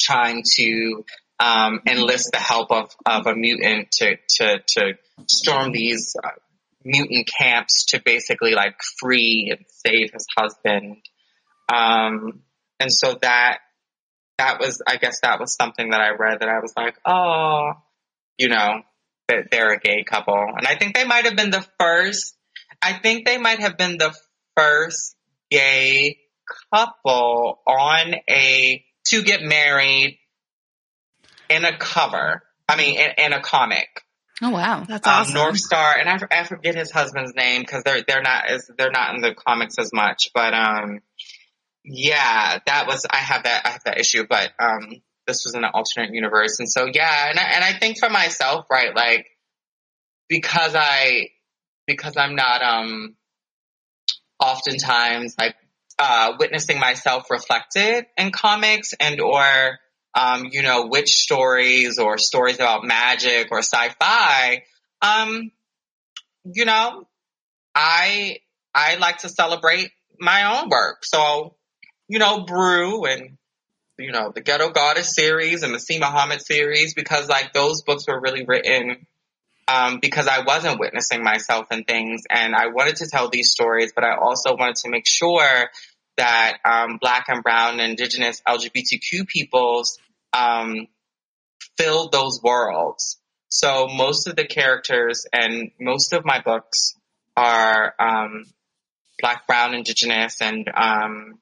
[0.00, 1.04] trying to
[1.38, 6.30] um, enlist the help of of a mutant to to to storm these uh,
[6.84, 10.96] mutant camps to basically like free and save his husband.
[11.72, 12.42] Um,
[12.78, 13.58] and so that
[14.38, 17.72] that was, I guess that was something that I read that I was like, oh,
[18.38, 18.82] you know,
[19.28, 20.34] that they're a gay couple.
[20.34, 22.36] And I think they might have been the first,
[22.82, 24.14] I think they might have been the
[24.56, 25.16] first
[25.50, 26.18] gay
[26.72, 30.18] couple on a, to get married
[31.48, 32.42] in a cover.
[32.68, 33.88] I mean, in, in a comic.
[34.42, 35.34] Oh wow, that's Um, awesome.
[35.34, 39.14] Northstar, and I, I forget his husband's name because they're they're not as they're not
[39.14, 40.28] in the comics as much.
[40.34, 41.00] But um,
[41.84, 44.26] yeah, that was I have that I have that issue.
[44.28, 47.78] But um, this was in an alternate universe, and so yeah, and I, and I
[47.78, 49.26] think for myself, right, like
[50.28, 51.28] because I
[51.86, 53.16] because I'm not um
[54.38, 55.54] oftentimes like
[55.98, 59.78] uh witnessing myself reflected in comics and or
[60.16, 64.62] um, you know, witch stories or stories about magic or sci-fi,
[65.02, 65.50] um,
[66.44, 67.06] you know,
[67.74, 68.38] I,
[68.74, 71.04] I like to celebrate my own work.
[71.04, 71.54] So,
[72.08, 73.36] you know, Brew and,
[73.98, 75.98] you know, the Ghetto Goddess series and the C.
[75.98, 79.06] Muhammad series, because like those books were really written,
[79.68, 83.92] um, because I wasn't witnessing myself in things and I wanted to tell these stories,
[83.94, 85.68] but I also wanted to make sure
[86.16, 89.98] that, um, black and brown and indigenous LGBTQ peoples,
[90.36, 90.88] um,
[91.76, 93.18] filled those worlds.
[93.48, 96.94] So most of the characters and most of my books
[97.36, 98.44] are um,
[99.20, 101.38] black, brown, indigenous, and um,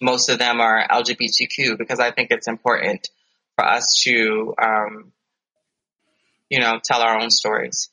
[0.00, 3.08] most of them are LGBTQ because I think it's important
[3.54, 5.12] for us to um,
[6.48, 7.90] you know, tell our own stories.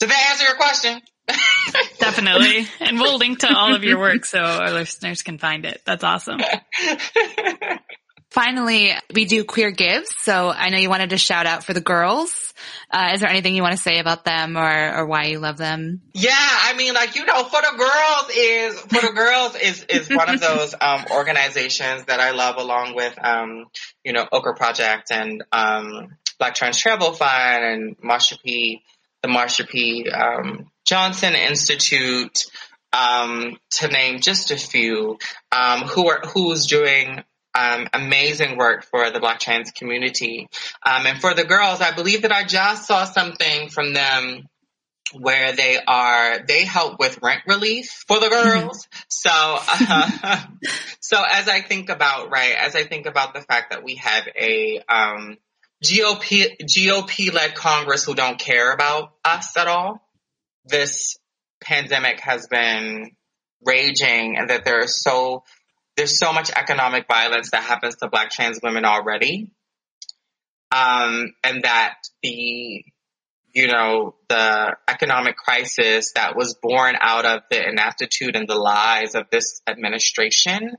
[0.00, 1.00] Did that answer your question?
[1.98, 2.66] Definitely.
[2.80, 5.82] And we'll link to all of your work so our listeners can find it.
[5.84, 6.40] That's awesome.
[8.36, 10.14] Finally, we do queer gives.
[10.18, 12.52] So I know you wanted to shout out for the girls.
[12.90, 15.56] Uh, is there anything you want to say about them or, or why you love
[15.56, 16.02] them?
[16.12, 20.10] Yeah, I mean, like you know, for the girls is for the girls is is
[20.14, 23.68] one of those um, organizations that I love, along with um,
[24.04, 28.82] you know Okra Project and um, Black Trans Travel Fund and Marsha P.
[29.22, 30.10] the Marsha P.
[30.10, 32.44] Um, Johnson Institute,
[32.92, 35.16] um, to name just a few,
[35.52, 37.24] um, who are who's doing
[37.56, 40.48] um, amazing work for the Black trans community.
[40.84, 44.46] Um, and for the girls, I believe that I just saw something from them
[45.12, 48.86] where they are they help with rent relief for the girls.
[48.86, 48.98] Mm-hmm.
[49.08, 50.44] So, uh,
[51.00, 54.28] so as I think about right, as I think about the fact that we have
[54.36, 55.36] a um,
[55.84, 60.02] GOP GOP led Congress who don't care about us at all
[60.66, 61.16] this
[61.62, 63.12] pandemic has been
[63.64, 65.42] raging and that there are so
[65.96, 69.50] there's so much economic violence that happens to black trans women already
[70.70, 72.84] um, and that the
[73.52, 79.14] you know the economic crisis that was born out of the inaptitude and the lies
[79.14, 80.72] of this administration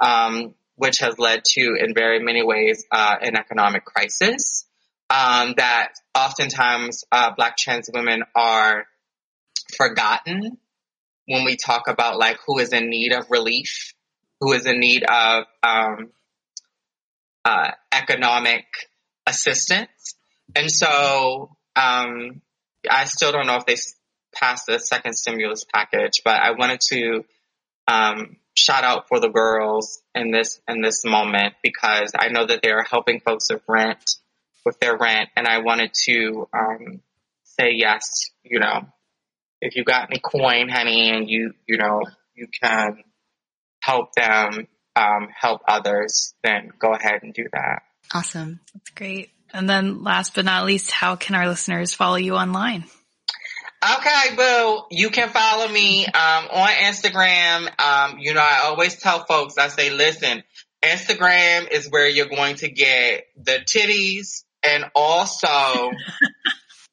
[0.00, 4.64] um, which has led to in very many ways uh, an economic crisis
[5.10, 8.86] um, that oftentimes uh, black trans women are
[9.76, 10.58] forgotten.
[11.26, 13.92] When we talk about like who is in need of relief,
[14.40, 16.10] who is in need of um,
[17.44, 18.64] uh, economic
[19.26, 20.14] assistance.
[20.54, 22.40] And so um,
[22.88, 23.76] I still don't know if they
[24.34, 27.24] passed the second stimulus package, but I wanted to
[27.86, 32.60] um, shout out for the girls in this in this moment because I know that
[32.62, 34.16] they are helping folks with rent
[34.64, 37.00] with their rent, and I wanted to um,
[37.44, 38.86] say yes, you know,
[39.60, 42.02] if you got any coin, honey, and you, you know,
[42.34, 43.02] you can
[43.80, 47.82] help them, um, help others, then go ahead and do that.
[48.12, 48.60] Awesome.
[48.74, 49.30] That's great.
[49.52, 52.84] And then last but not least, how can our listeners follow you online?
[53.82, 54.82] Okay, boo.
[54.90, 57.80] You can follow me um, on Instagram.
[57.80, 60.42] Um, you know, I always tell folks, I say, listen,
[60.84, 65.48] Instagram is where you're going to get the titties and also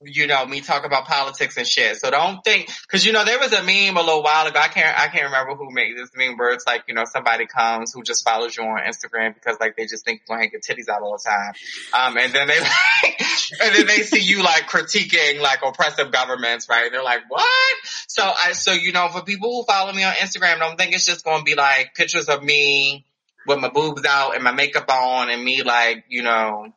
[0.01, 1.97] you know, me talk about politics and shit.
[1.97, 4.59] So don't think, cause you know, there was a meme a little while ago.
[4.59, 7.47] I can't, I can't remember who made this meme where it's like, you know, somebody
[7.47, 10.61] comes who just follows you on Instagram because like they just think you're gonna get
[10.61, 11.53] titties out all the time.
[11.93, 13.21] Um, and then they like,
[13.59, 16.85] and then they see you like critiquing like oppressive governments, right?
[16.85, 17.77] And they're like, what?
[18.07, 21.05] So I, so you know, for people who follow me on Instagram, don't think it's
[21.05, 23.05] just gonna be like pictures of me
[23.47, 26.71] with my boobs out and my makeup on and me like, you know,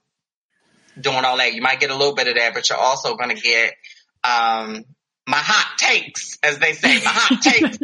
[1.01, 1.55] doing all that.
[1.55, 3.75] You might get a little bit of that, but you're also going to get
[4.25, 4.85] um,
[5.27, 7.79] my hot takes, as they say, my hot takes.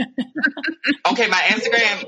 [1.11, 2.05] okay, my Instagram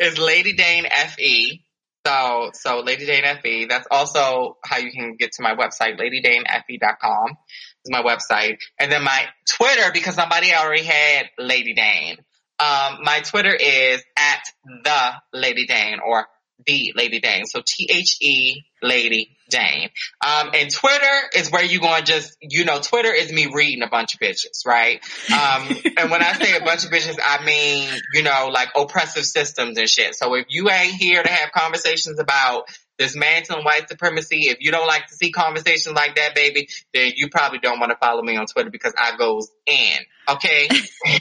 [0.00, 0.86] is Lady Dane
[1.16, 1.62] Fe.
[2.06, 3.66] So, so Lady Dane Fe.
[3.66, 7.36] That's also how you can get to my website, ladydanefe.com
[7.84, 8.58] is my website.
[8.78, 9.26] And then my
[9.56, 12.16] Twitter, because somebody already had Lady Dane.
[12.58, 16.26] Um, my Twitter is at the Lady Dane or
[16.66, 17.44] the Lady Dane.
[17.46, 19.90] So T H E Lady Dane.
[20.24, 23.88] Um, and Twitter is where you going just, you know, Twitter is me reading a
[23.88, 25.02] bunch of bitches, right?
[25.30, 29.24] Um, and when I say a bunch of bitches, I mean, you know, like oppressive
[29.24, 30.14] systems and shit.
[30.14, 32.64] So if you ain't here to have conversations about
[32.98, 37.28] dismantling white supremacy, if you don't like to see conversations like that, baby, then you
[37.28, 39.98] probably don't want to follow me on Twitter because I goes in.
[40.28, 40.68] Okay.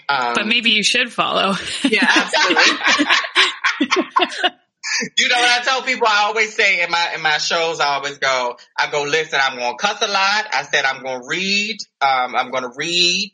[0.09, 1.53] Um, but maybe you should follow.
[1.83, 2.75] Yeah, absolutely.
[5.17, 6.07] You know what I tell people?
[6.07, 9.57] I always say in my in my shows, I always go, I go, listen, I'm
[9.57, 10.47] going to cuss a lot.
[10.53, 11.77] I said I'm going to read.
[12.01, 13.33] Um, I'm going to read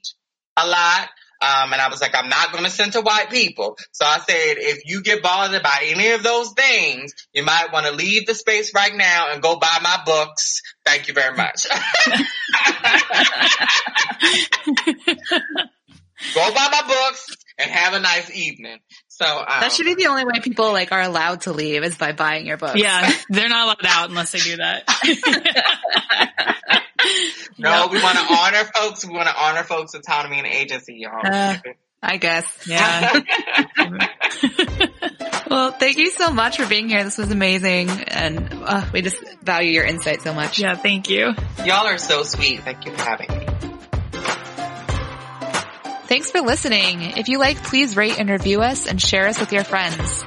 [0.58, 1.10] a lot.
[1.41, 3.78] Um, and I was like, I'm not going to censor white people.
[3.91, 7.86] So I said, if you get bothered by any of those things, you might want
[7.86, 10.62] to leave the space right now and go buy my books.
[10.86, 11.68] Thank you very much.
[16.34, 18.80] go buy my books and have a nice evening.
[19.08, 21.95] So um, that should be the only way people like are allowed to leave is
[21.97, 22.80] by buying your books.
[22.80, 24.84] Yeah, they're not allowed out unless they do that.
[27.58, 27.91] no, yep.
[27.91, 29.06] we want to honor folks.
[29.06, 31.22] We want to honor folks' autonomy and agency, y'all.
[31.24, 31.58] Uh,
[32.03, 32.45] I guess.
[32.68, 33.22] Yeah.
[35.49, 37.03] well, thank you so much for being here.
[37.03, 40.60] This was amazing, and uh, we just value your insight so much.
[40.60, 41.34] Yeah, thank you.
[41.64, 42.62] Y'all are so sweet.
[42.62, 43.74] Thank you for having me.
[46.08, 47.01] Thanks for listening.
[47.01, 50.24] If you like, please rate and review us and share us with your friends.